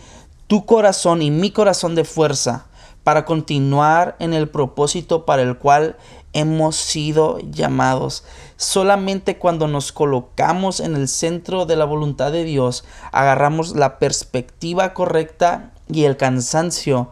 tu 0.47 0.65
corazón 0.65 1.21
y 1.21 1.30
mi 1.30 1.51
corazón 1.51 1.95
de 1.95 2.03
fuerza 2.03 2.67
para 3.03 3.25
continuar 3.25 4.15
en 4.19 4.34
el 4.34 4.49
propósito 4.49 5.25
para 5.25 5.41
el 5.41 5.58
cual 5.58 5.95
hemos 6.34 6.75
sido 6.75 7.39
llamados. 7.39 8.25
Solamente 8.58 9.38
cuando 9.38 9.67
nos 9.67 9.91
colocamos 9.91 10.80
en 10.80 10.95
el 10.95 11.08
centro 11.08 11.65
de 11.65 11.75
la 11.75 11.86
voluntad 11.86 12.32
de 12.32 12.43
Dios, 12.43 12.84
agarramos 13.12 13.75
la 13.75 13.97
perspectiva 13.97 14.93
correcta 14.93 15.71
y 15.89 16.03
el 16.03 16.17
cansancio 16.17 17.12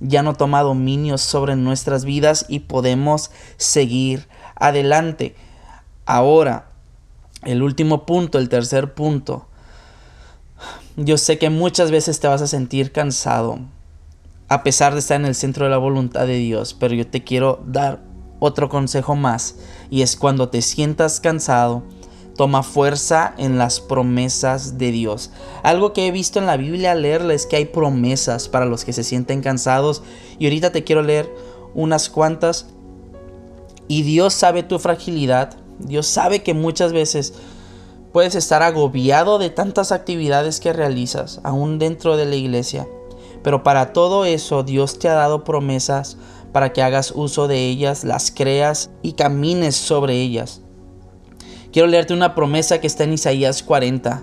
ya 0.00 0.22
no 0.22 0.34
toma 0.34 0.62
dominio 0.62 1.18
sobre 1.18 1.56
nuestras 1.56 2.04
vidas 2.04 2.46
y 2.48 2.60
podemos 2.60 3.30
seguir 3.56 4.28
adelante. 4.54 5.34
Ahora, 6.04 6.70
el 7.44 7.62
último 7.62 8.06
punto, 8.06 8.38
el 8.38 8.48
tercer 8.48 8.94
punto. 8.94 9.46
Yo 10.96 11.16
sé 11.16 11.38
que 11.38 11.48
muchas 11.48 11.90
veces 11.90 12.20
te 12.20 12.28
vas 12.28 12.42
a 12.42 12.46
sentir 12.46 12.92
cansado, 12.92 13.58
a 14.48 14.62
pesar 14.62 14.92
de 14.92 14.98
estar 14.98 15.18
en 15.18 15.26
el 15.26 15.34
centro 15.34 15.64
de 15.64 15.70
la 15.70 15.78
voluntad 15.78 16.26
de 16.26 16.36
Dios, 16.36 16.74
pero 16.74 16.94
yo 16.94 17.06
te 17.06 17.24
quiero 17.24 17.62
dar 17.66 18.02
otro 18.40 18.68
consejo 18.68 19.16
más, 19.16 19.56
y 19.90 20.02
es 20.02 20.16
cuando 20.16 20.48
te 20.48 20.60
sientas 20.60 21.20
cansado, 21.20 21.84
toma 22.36 22.62
fuerza 22.62 23.34
en 23.38 23.56
las 23.56 23.80
promesas 23.80 24.76
de 24.76 24.90
Dios. 24.90 25.30
Algo 25.62 25.92
que 25.92 26.06
he 26.06 26.10
visto 26.10 26.38
en 26.38 26.46
la 26.46 26.56
Biblia 26.56 26.94
leerles 26.94 27.46
que 27.46 27.56
hay 27.56 27.66
promesas 27.66 28.48
para 28.48 28.66
los 28.66 28.84
que 28.84 28.92
se 28.92 29.04
sienten 29.04 29.40
cansados, 29.40 30.02
y 30.38 30.46
ahorita 30.46 30.72
te 30.72 30.84
quiero 30.84 31.02
leer 31.02 31.32
unas 31.74 32.10
cuantas. 32.10 32.66
Y 33.88 34.02
Dios 34.02 34.34
sabe 34.34 34.62
tu 34.62 34.78
fragilidad, 34.78 35.56
Dios 35.78 36.06
sabe 36.06 36.42
que 36.42 36.54
muchas 36.54 36.92
veces 36.92 37.34
puedes 38.12 38.34
estar 38.34 38.62
agobiado 38.62 39.38
de 39.38 39.50
tantas 39.50 39.90
actividades 39.90 40.60
que 40.60 40.72
realizas, 40.72 41.40
aún 41.42 41.78
dentro 41.78 42.16
de 42.16 42.26
la 42.26 42.36
iglesia. 42.36 42.86
Pero 43.42 43.62
para 43.62 43.92
todo 43.92 44.24
eso 44.24 44.62
Dios 44.62 44.98
te 44.98 45.08
ha 45.08 45.14
dado 45.14 45.44
promesas 45.44 46.16
para 46.52 46.72
que 46.72 46.82
hagas 46.82 47.12
uso 47.16 47.48
de 47.48 47.66
ellas, 47.66 48.04
las 48.04 48.30
creas 48.30 48.90
y 49.02 49.12
camines 49.12 49.74
sobre 49.74 50.20
ellas. 50.20 50.60
Quiero 51.72 51.88
leerte 51.88 52.12
una 52.12 52.34
promesa 52.34 52.80
que 52.80 52.86
está 52.86 53.04
en 53.04 53.14
Isaías 53.14 53.62
40, 53.62 54.22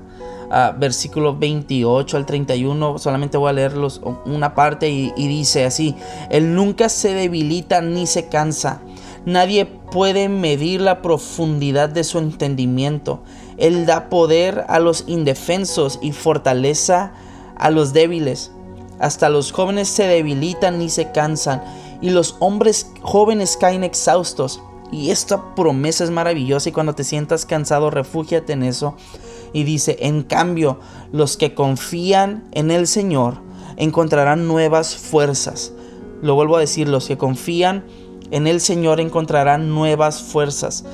ah, 0.51 0.75
versículo 0.77 1.35
28 1.35 2.15
al 2.15 2.25
31. 2.27 2.99
Solamente 2.99 3.37
voy 3.37 3.49
a 3.49 3.53
leerlos 3.53 4.01
una 4.25 4.53
parte 4.53 4.89
y, 4.89 5.11
y 5.17 5.27
dice 5.27 5.65
así, 5.65 5.95
Él 6.29 6.53
nunca 6.53 6.89
se 6.89 7.15
debilita 7.15 7.81
ni 7.81 8.05
se 8.05 8.29
cansa. 8.29 8.81
Nadie 9.25 9.65
puede 9.65 10.29
medir 10.29 10.81
la 10.81 11.01
profundidad 11.01 11.89
de 11.89 12.03
su 12.03 12.19
entendimiento. 12.19 13.23
Él 13.57 13.85
da 13.85 14.09
poder 14.09 14.65
a 14.69 14.79
los 14.79 15.03
indefensos 15.07 15.99
y 16.01 16.11
fortaleza 16.11 17.11
a 17.57 17.69
los 17.69 17.93
débiles. 17.93 18.51
Hasta 18.99 19.29
los 19.29 19.51
jóvenes 19.51 19.87
se 19.87 20.03
debilitan 20.03 20.81
y 20.81 20.89
se 20.89 21.11
cansan, 21.11 21.63
y 22.01 22.09
los 22.09 22.35
hombres 22.39 22.91
jóvenes 23.01 23.57
caen 23.57 23.83
exhaustos. 23.83 24.61
Y 24.91 25.11
esta 25.11 25.53
promesa 25.53 26.03
es 26.03 26.09
maravillosa 26.09 26.69
y 26.69 26.71
cuando 26.71 26.95
te 26.95 27.03
sientas 27.03 27.45
cansado, 27.45 27.91
refúgiate 27.91 28.53
en 28.53 28.63
eso. 28.63 28.95
Y 29.53 29.63
dice, 29.63 29.97
en 30.01 30.23
cambio, 30.23 30.79
los 31.11 31.37
que 31.37 31.53
confían 31.53 32.43
en 32.51 32.71
el 32.71 32.87
Señor 32.87 33.35
encontrarán 33.77 34.47
nuevas 34.47 34.95
fuerzas. 34.95 35.73
Lo 36.21 36.35
vuelvo 36.35 36.57
a 36.57 36.61
decir, 36.61 36.87
los 36.87 37.07
que 37.07 37.17
confían 37.17 37.85
en 38.31 38.47
el 38.47 38.61
Señor 38.61 38.99
encontrarán 38.99 39.69
nuevas 39.69 40.21
fuerzas. 40.21 40.85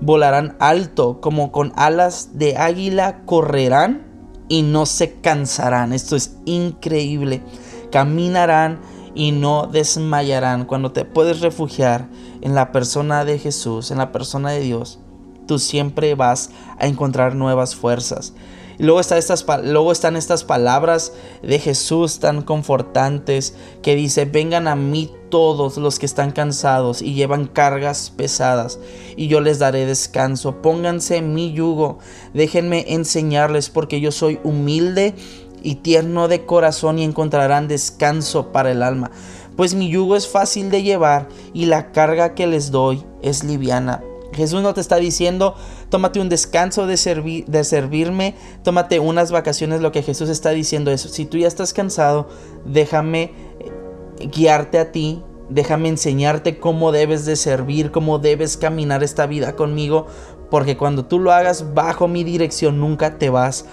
Volarán 0.00 0.56
alto 0.58 1.20
como 1.20 1.52
con 1.52 1.72
alas 1.76 2.30
de 2.34 2.56
águila, 2.56 3.22
correrán 3.24 4.02
y 4.48 4.62
no 4.62 4.86
se 4.86 5.14
cansarán. 5.14 5.92
Esto 5.92 6.16
es 6.16 6.36
increíble. 6.44 7.42
Caminarán 7.90 8.80
y 9.14 9.32
no 9.32 9.66
desmayarán. 9.66 10.64
Cuando 10.64 10.92
te 10.92 11.04
puedes 11.04 11.40
refugiar 11.40 12.08
en 12.40 12.54
la 12.54 12.72
persona 12.72 13.24
de 13.24 13.38
Jesús, 13.38 13.90
en 13.90 13.98
la 13.98 14.12
persona 14.12 14.50
de 14.50 14.60
Dios, 14.60 14.98
tú 15.46 15.58
siempre 15.58 16.14
vas 16.14 16.50
a 16.78 16.86
encontrar 16.86 17.34
nuevas 17.34 17.74
fuerzas. 17.74 18.34
Y 18.78 18.82
luego, 18.82 19.00
está 19.00 19.18
estas, 19.18 19.44
luego 19.64 19.92
están 19.92 20.16
estas 20.16 20.44
palabras 20.44 21.12
de 21.42 21.58
Jesús 21.58 22.18
tan 22.18 22.42
confortantes 22.42 23.54
que 23.82 23.94
dice, 23.94 24.24
vengan 24.24 24.68
a 24.68 24.76
mí 24.76 25.10
todos 25.28 25.76
los 25.78 25.98
que 25.98 26.06
están 26.06 26.30
cansados 26.30 27.02
y 27.02 27.14
llevan 27.14 27.46
cargas 27.46 28.12
pesadas, 28.16 28.78
y 29.16 29.28
yo 29.28 29.40
les 29.40 29.58
daré 29.58 29.86
descanso. 29.86 30.62
Pónganse 30.62 31.22
mi 31.22 31.52
yugo, 31.52 31.98
déjenme 32.34 32.84
enseñarles, 32.88 33.70
porque 33.70 34.00
yo 34.00 34.12
soy 34.12 34.38
humilde 34.44 35.14
y 35.62 35.76
tierno 35.76 36.28
de 36.28 36.44
corazón 36.44 36.98
y 36.98 37.04
encontrarán 37.04 37.68
descanso 37.68 38.52
para 38.52 38.70
el 38.70 38.82
alma. 38.82 39.10
Pues 39.56 39.74
mi 39.74 39.88
yugo 39.88 40.16
es 40.16 40.28
fácil 40.28 40.70
de 40.70 40.82
llevar 40.82 41.28
y 41.52 41.66
la 41.66 41.92
carga 41.92 42.34
que 42.34 42.46
les 42.46 42.70
doy 42.70 43.04
es 43.22 43.44
liviana. 43.44 44.02
Jesús 44.34 44.62
no 44.62 44.74
te 44.74 44.80
está 44.80 44.96
diciendo, 44.96 45.54
tómate 45.94 46.18
un 46.18 46.28
descanso 46.28 46.88
de, 46.88 46.96
servirme, 46.96 48.34
tómate 48.64 48.98
unas 48.98 49.30
vacaciones. 49.30 49.80
Lo 49.80 49.92
que 49.92 50.02
Jesús 50.02 50.28
está 50.28 50.50
diciendo 50.50 50.90
es, 50.90 51.02
si 51.02 51.24
tú 51.24 51.38
ya 51.38 51.46
estás 51.46 51.72
cansado, 51.72 52.28
déjame 52.64 53.30
eh, 53.60 54.26
guiarte 54.26 54.80
a 54.80 54.90
ti, 54.90 55.22
déjame 55.50 55.90
enseñarte 55.90 56.58
cómo 56.58 56.90
debes 56.90 57.26
de 57.26 57.36
servir, 57.36 57.92
cómo 57.92 58.18
debes 58.18 58.56
caminar 58.56 59.04
esta 59.04 59.26
vida 59.26 59.54
conmigo, 59.54 60.08
porque 60.50 60.76
cuando 60.76 61.04
tú 61.04 61.20
lo 61.20 61.30
hagas 61.30 61.74
bajo 61.74 62.08
mi 62.08 62.24
dirección 62.24 62.80
nunca 62.80 63.16
te 63.16 63.30
vas 63.30 63.64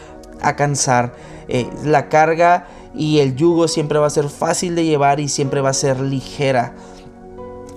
a 0.42 0.56
cansar. 0.56 1.16
Eh, 1.48 1.68
la 1.84 2.08
carga 2.08 2.68
y 2.94 3.18
el 3.18 3.36
yugo 3.36 3.68
siempre 3.68 3.98
va 3.98 4.06
a 4.06 4.12
ser 4.12 4.30
fácil 4.30 4.76
de 4.76 4.86
llevar 4.86 5.20
y 5.20 5.28
siempre 5.28 5.60
va 5.60 5.72
a 5.72 5.74
ser 5.74 6.00
ligera. 6.00 6.76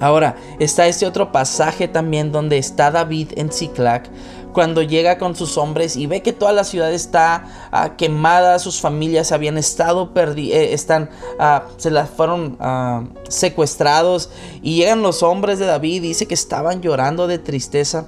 Ahora, 0.00 0.36
está 0.58 0.86
este 0.86 1.06
otro 1.06 1.32
pasaje 1.32 1.88
también 1.88 2.32
donde 2.32 2.58
está 2.58 2.90
David 2.90 3.28
en 3.36 3.52
Ciclac 3.52 4.10
cuando 4.54 4.80
llega 4.80 5.18
con 5.18 5.36
sus 5.36 5.58
hombres 5.58 5.96
y 5.96 6.06
ve 6.06 6.22
que 6.22 6.32
toda 6.32 6.52
la 6.52 6.64
ciudad 6.64 6.90
está 6.92 7.44
ah, 7.70 7.96
quemada, 7.98 8.58
sus 8.58 8.80
familias 8.80 9.32
habían 9.32 9.58
estado 9.58 10.14
perdidas, 10.14 10.56
eh, 10.56 10.72
están, 10.72 11.10
ah, 11.38 11.64
se 11.76 11.90
las 11.90 12.08
fueron 12.08 12.56
ah, 12.60 13.04
secuestrados 13.28 14.30
y 14.62 14.76
llegan 14.76 15.02
los 15.02 15.22
hombres 15.22 15.58
de 15.58 15.66
David, 15.66 16.02
dice 16.02 16.26
que 16.26 16.34
estaban 16.34 16.80
llorando 16.80 17.26
de 17.26 17.38
tristeza 17.38 18.06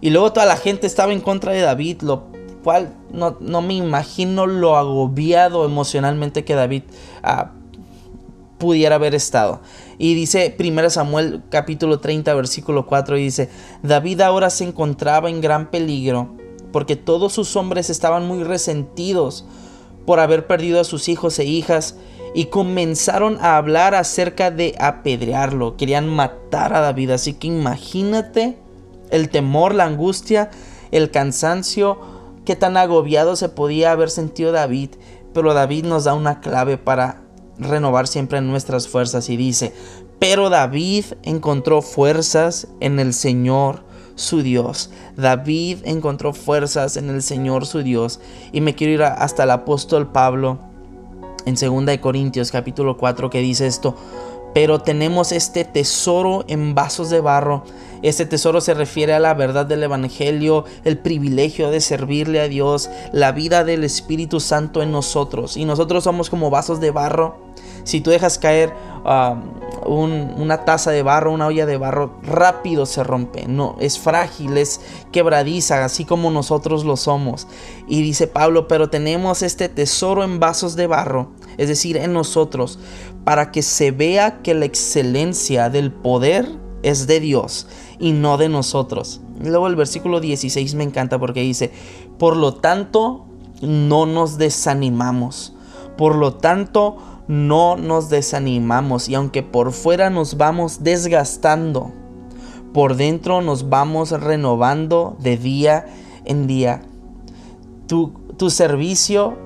y 0.00 0.08
luego 0.10 0.32
toda 0.32 0.46
la 0.46 0.56
gente 0.56 0.86
estaba 0.86 1.12
en 1.12 1.20
contra 1.20 1.52
de 1.52 1.60
David, 1.60 2.02
lo 2.02 2.28
cual 2.62 2.94
no, 3.10 3.36
no 3.40 3.60
me 3.60 3.74
imagino 3.74 4.46
lo 4.46 4.76
agobiado 4.76 5.64
emocionalmente 5.64 6.44
que 6.44 6.54
David 6.54 6.84
pudiera 8.58 8.96
haber 8.96 9.14
estado. 9.14 9.60
Y 9.98 10.14
dice 10.14 10.56
1 10.58 10.90
Samuel 10.90 11.42
capítulo 11.50 12.00
30 12.00 12.34
versículo 12.34 12.86
4 12.86 13.16
y 13.18 13.24
dice, 13.24 13.48
David 13.82 14.20
ahora 14.20 14.50
se 14.50 14.64
encontraba 14.64 15.30
en 15.30 15.40
gran 15.40 15.70
peligro 15.70 16.36
porque 16.72 16.96
todos 16.96 17.32
sus 17.32 17.56
hombres 17.56 17.90
estaban 17.90 18.26
muy 18.26 18.44
resentidos 18.44 19.44
por 20.06 20.20
haber 20.20 20.46
perdido 20.46 20.80
a 20.80 20.84
sus 20.84 21.08
hijos 21.08 21.38
e 21.38 21.44
hijas 21.44 21.96
y 22.34 22.46
comenzaron 22.46 23.38
a 23.40 23.56
hablar 23.56 23.94
acerca 23.94 24.50
de 24.50 24.74
apedrearlo. 24.78 25.76
Querían 25.76 26.08
matar 26.08 26.74
a 26.74 26.80
David. 26.80 27.10
Así 27.10 27.34
que 27.34 27.48
imagínate 27.48 28.58
el 29.10 29.30
temor, 29.30 29.74
la 29.74 29.84
angustia, 29.84 30.50
el 30.90 31.10
cansancio, 31.10 31.98
qué 32.44 32.56
tan 32.56 32.76
agobiado 32.76 33.36
se 33.36 33.48
podía 33.48 33.92
haber 33.92 34.10
sentido 34.10 34.52
David. 34.52 34.90
Pero 35.32 35.54
David 35.54 35.84
nos 35.84 36.04
da 36.04 36.14
una 36.14 36.40
clave 36.40 36.78
para 36.78 37.22
renovar 37.58 38.06
siempre 38.06 38.40
nuestras 38.40 38.88
fuerzas 38.88 39.28
y 39.28 39.36
dice, 39.36 39.72
pero 40.18 40.50
David 40.50 41.04
encontró 41.22 41.82
fuerzas 41.82 42.68
en 42.80 42.98
el 42.98 43.14
Señor 43.14 43.82
su 44.14 44.42
Dios. 44.42 44.90
David 45.16 45.78
encontró 45.84 46.32
fuerzas 46.32 46.96
en 46.96 47.08
el 47.08 47.22
Señor 47.22 47.66
su 47.66 47.82
Dios. 47.82 48.20
Y 48.52 48.60
me 48.60 48.74
quiero 48.74 48.92
ir 48.92 49.02
hasta 49.04 49.44
el 49.44 49.50
apóstol 49.52 50.10
Pablo 50.10 50.58
en 51.46 51.54
2 51.54 51.98
Corintios 51.98 52.50
capítulo 52.50 52.96
4 52.96 53.30
que 53.30 53.40
dice 53.40 53.66
esto, 53.66 53.94
pero 54.58 54.80
tenemos 54.80 55.30
este 55.30 55.64
tesoro 55.64 56.44
en 56.48 56.74
vasos 56.74 57.10
de 57.10 57.20
barro. 57.20 57.62
Este 58.02 58.26
tesoro 58.26 58.60
se 58.60 58.74
refiere 58.74 59.12
a 59.14 59.20
la 59.20 59.32
verdad 59.32 59.66
del 59.66 59.84
Evangelio, 59.84 60.64
el 60.82 60.98
privilegio 60.98 61.70
de 61.70 61.80
servirle 61.80 62.40
a 62.40 62.48
Dios, 62.48 62.90
la 63.12 63.30
vida 63.30 63.62
del 63.62 63.84
Espíritu 63.84 64.40
Santo 64.40 64.82
en 64.82 64.90
nosotros. 64.90 65.56
Y 65.56 65.64
nosotros 65.64 66.02
somos 66.02 66.28
como 66.28 66.50
vasos 66.50 66.80
de 66.80 66.90
barro 66.90 67.36
si 67.88 68.02
tú 68.02 68.10
dejas 68.10 68.38
caer 68.38 68.74
um, 69.04 70.40
una 70.40 70.66
taza 70.66 70.90
de 70.90 71.02
barro, 71.02 71.32
una 71.32 71.46
olla 71.46 71.64
de 71.64 71.78
barro, 71.78 72.18
rápido 72.22 72.84
se 72.84 73.02
rompe. 73.02 73.46
No, 73.48 73.76
es 73.80 73.98
frágil, 73.98 74.58
es 74.58 74.82
quebradiza, 75.10 75.84
así 75.86 76.04
como 76.04 76.30
nosotros 76.30 76.84
lo 76.84 76.98
somos. 76.98 77.46
Y 77.86 78.02
dice 78.02 78.26
Pablo, 78.26 78.68
pero 78.68 78.90
tenemos 78.90 79.42
este 79.42 79.70
tesoro 79.70 80.22
en 80.22 80.38
vasos 80.38 80.76
de 80.76 80.86
barro, 80.86 81.30
es 81.56 81.68
decir, 81.68 81.96
en 81.96 82.12
nosotros, 82.12 82.78
para 83.28 83.50
que 83.50 83.60
se 83.60 83.90
vea 83.90 84.40
que 84.40 84.54
la 84.54 84.64
excelencia 84.64 85.68
del 85.68 85.92
poder 85.92 86.48
es 86.82 87.06
de 87.06 87.20
Dios 87.20 87.66
y 87.98 88.12
no 88.12 88.38
de 88.38 88.48
nosotros. 88.48 89.20
Luego 89.38 89.66
el 89.66 89.76
versículo 89.76 90.20
16 90.20 90.74
me 90.76 90.84
encanta 90.84 91.18
porque 91.18 91.42
dice, 91.42 91.70
por 92.18 92.38
lo 92.38 92.54
tanto, 92.54 93.26
no 93.60 94.06
nos 94.06 94.38
desanimamos. 94.38 95.54
Por 95.98 96.14
lo 96.14 96.36
tanto, 96.36 96.96
no 97.28 97.76
nos 97.76 98.08
desanimamos 98.08 99.10
y 99.10 99.14
aunque 99.14 99.42
por 99.42 99.72
fuera 99.72 100.08
nos 100.08 100.38
vamos 100.38 100.82
desgastando, 100.82 101.92
por 102.72 102.96
dentro 102.96 103.42
nos 103.42 103.68
vamos 103.68 104.10
renovando 104.10 105.18
de 105.20 105.36
día 105.36 105.84
en 106.24 106.46
día. 106.46 106.80
Tu, 107.88 108.10
tu 108.38 108.48
servicio 108.48 109.36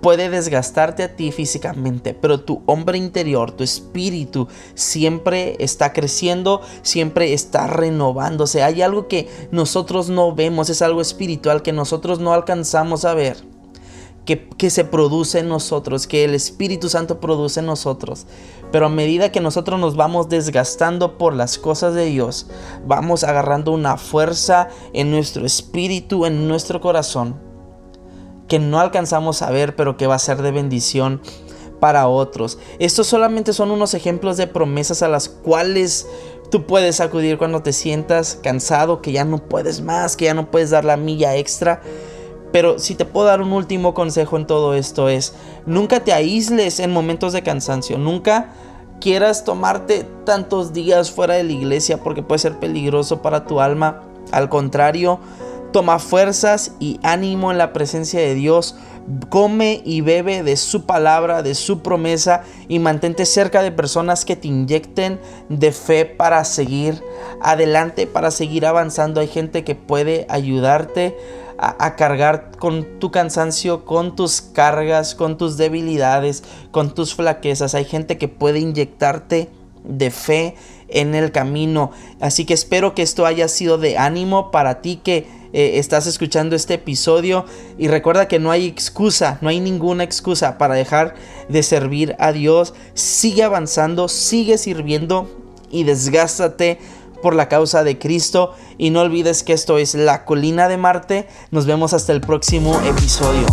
puede 0.00 0.28
desgastarte 0.28 1.02
a 1.02 1.16
ti 1.16 1.32
físicamente, 1.32 2.14
pero 2.14 2.40
tu 2.40 2.62
hombre 2.66 2.98
interior, 2.98 3.52
tu 3.52 3.64
espíritu, 3.64 4.48
siempre 4.74 5.56
está 5.58 5.92
creciendo, 5.92 6.60
siempre 6.82 7.32
está 7.32 7.66
renovándose. 7.66 8.62
Hay 8.62 8.82
algo 8.82 9.08
que 9.08 9.28
nosotros 9.50 10.08
no 10.08 10.34
vemos, 10.34 10.70
es 10.70 10.82
algo 10.82 11.00
espiritual 11.00 11.62
que 11.62 11.72
nosotros 11.72 12.20
no 12.20 12.32
alcanzamos 12.32 13.04
a 13.04 13.14
ver. 13.14 13.36
Que, 14.24 14.48
que, 14.48 14.70
se 14.70 14.84
produce 14.84 15.38
en 15.38 15.48
nosotros, 15.48 16.08
que 16.08 16.24
el 16.24 16.34
Espíritu 16.34 16.88
Santo 16.88 17.20
produce 17.20 17.60
en 17.60 17.66
nosotros. 17.66 18.26
Pero 18.72 18.86
a 18.86 18.88
medida 18.88 19.30
que 19.30 19.40
nosotros 19.40 19.78
nos 19.78 19.94
vamos 19.94 20.28
desgastando 20.28 21.16
por 21.16 21.32
las 21.32 21.58
cosas 21.58 21.94
de 21.94 22.06
Dios, 22.06 22.48
vamos 22.84 23.22
agarrando 23.22 23.70
una 23.70 23.96
fuerza 23.96 24.68
en 24.92 25.12
nuestro 25.12 25.46
espíritu, 25.46 26.26
en 26.26 26.48
nuestro 26.48 26.80
corazón, 26.80 27.45
que 28.48 28.58
no 28.58 28.80
alcanzamos 28.80 29.42
a 29.42 29.50
ver, 29.50 29.76
pero 29.76 29.96
que 29.96 30.06
va 30.06 30.14
a 30.14 30.20
ser 30.20 30.42
de 30.42 30.50
bendición 30.50 31.20
para 31.80 32.08
otros. 32.08 32.58
Estos 32.78 33.06
solamente 33.06 33.52
son 33.52 33.70
unos 33.70 33.94
ejemplos 33.94 34.36
de 34.36 34.46
promesas 34.46 35.02
a 35.02 35.08
las 35.08 35.28
cuales 35.28 36.06
tú 36.50 36.66
puedes 36.66 37.00
acudir 37.00 37.38
cuando 37.38 37.62
te 37.62 37.72
sientas 37.72 38.38
cansado, 38.42 39.02
que 39.02 39.12
ya 39.12 39.24
no 39.24 39.38
puedes 39.38 39.80
más, 39.82 40.16
que 40.16 40.26
ya 40.26 40.34
no 40.34 40.50
puedes 40.50 40.70
dar 40.70 40.84
la 40.84 40.96
milla 40.96 41.36
extra. 41.36 41.82
Pero 42.52 42.78
si 42.78 42.94
te 42.94 43.04
puedo 43.04 43.26
dar 43.26 43.42
un 43.42 43.52
último 43.52 43.92
consejo 43.92 44.36
en 44.36 44.46
todo 44.46 44.74
esto 44.74 45.08
es, 45.08 45.34
nunca 45.66 46.04
te 46.04 46.12
aísles 46.12 46.80
en 46.80 46.92
momentos 46.92 47.32
de 47.32 47.42
cansancio, 47.42 47.98
nunca 47.98 48.52
quieras 49.00 49.44
tomarte 49.44 50.06
tantos 50.24 50.72
días 50.72 51.10
fuera 51.10 51.34
de 51.34 51.44
la 51.44 51.52
iglesia 51.52 52.02
porque 52.02 52.22
puede 52.22 52.38
ser 52.38 52.58
peligroso 52.58 53.20
para 53.20 53.44
tu 53.44 53.60
alma. 53.60 54.02
Al 54.32 54.48
contrario, 54.48 55.20
Toma 55.76 55.98
fuerzas 55.98 56.72
y 56.80 56.98
ánimo 57.02 57.52
en 57.52 57.58
la 57.58 57.74
presencia 57.74 58.18
de 58.18 58.34
Dios. 58.34 58.76
Come 59.28 59.82
y 59.84 60.00
bebe 60.00 60.42
de 60.42 60.56
su 60.56 60.86
palabra, 60.86 61.42
de 61.42 61.54
su 61.54 61.80
promesa 61.80 62.44
y 62.66 62.78
mantente 62.78 63.26
cerca 63.26 63.60
de 63.60 63.72
personas 63.72 64.24
que 64.24 64.36
te 64.36 64.48
inyecten 64.48 65.20
de 65.50 65.72
fe 65.72 66.06
para 66.06 66.42
seguir 66.46 67.02
adelante, 67.42 68.06
para 68.06 68.30
seguir 68.30 68.64
avanzando. 68.64 69.20
Hay 69.20 69.28
gente 69.28 69.64
que 69.64 69.74
puede 69.74 70.24
ayudarte 70.30 71.14
a, 71.58 71.94
cargar 71.94 72.52
con 72.58 72.98
tu 72.98 73.10
cansancio, 73.10 73.84
con 73.84 74.16
tus 74.16 74.40
cargas, 74.40 75.14
con 75.14 75.36
tus 75.36 75.58
debilidades, 75.58 76.42
con 76.70 76.94
tus 76.94 77.14
flaquezas. 77.14 77.74
Hay 77.74 77.84
gente 77.84 78.16
que 78.16 78.28
puede 78.28 78.60
inyectarte 78.60 79.50
de 79.84 80.10
fe 80.10 80.54
en 80.88 81.14
el 81.14 81.32
camino. 81.32 81.90
Así 82.18 82.46
que 82.46 82.54
espero 82.54 82.94
que 82.94 83.02
esto 83.02 83.26
haya 83.26 83.48
sido 83.48 83.76
de 83.76 83.98
ánimo 83.98 84.50
para 84.50 84.80
ti 84.80 84.96
que 85.04 85.35
eh, 85.52 85.78
estás 85.78 86.06
escuchando 86.06 86.56
este 86.56 86.74
episodio 86.74 87.44
y 87.78 87.88
recuerda 87.88 88.28
que 88.28 88.38
no 88.38 88.50
hay 88.50 88.66
excusa, 88.66 89.38
no 89.40 89.48
hay 89.48 89.60
ninguna 89.60 90.04
excusa 90.04 90.58
para 90.58 90.74
dejar 90.74 91.14
de 91.48 91.62
servir 91.62 92.16
a 92.18 92.32
Dios. 92.32 92.74
Sigue 92.94 93.42
avanzando, 93.42 94.08
sigue 94.08 94.58
sirviendo 94.58 95.28
y 95.70 95.84
desgástate 95.84 96.78
por 97.22 97.34
la 97.34 97.48
causa 97.48 97.82
de 97.84 97.98
Cristo 97.98 98.54
y 98.78 98.90
no 98.90 99.00
olvides 99.00 99.42
que 99.42 99.52
esto 99.52 99.78
es 99.78 99.94
la 99.94 100.24
colina 100.24 100.68
de 100.68 100.76
Marte. 100.76 101.28
Nos 101.50 101.66
vemos 101.66 101.92
hasta 101.92 102.12
el 102.12 102.20
próximo 102.20 102.80
episodio. 102.82 103.46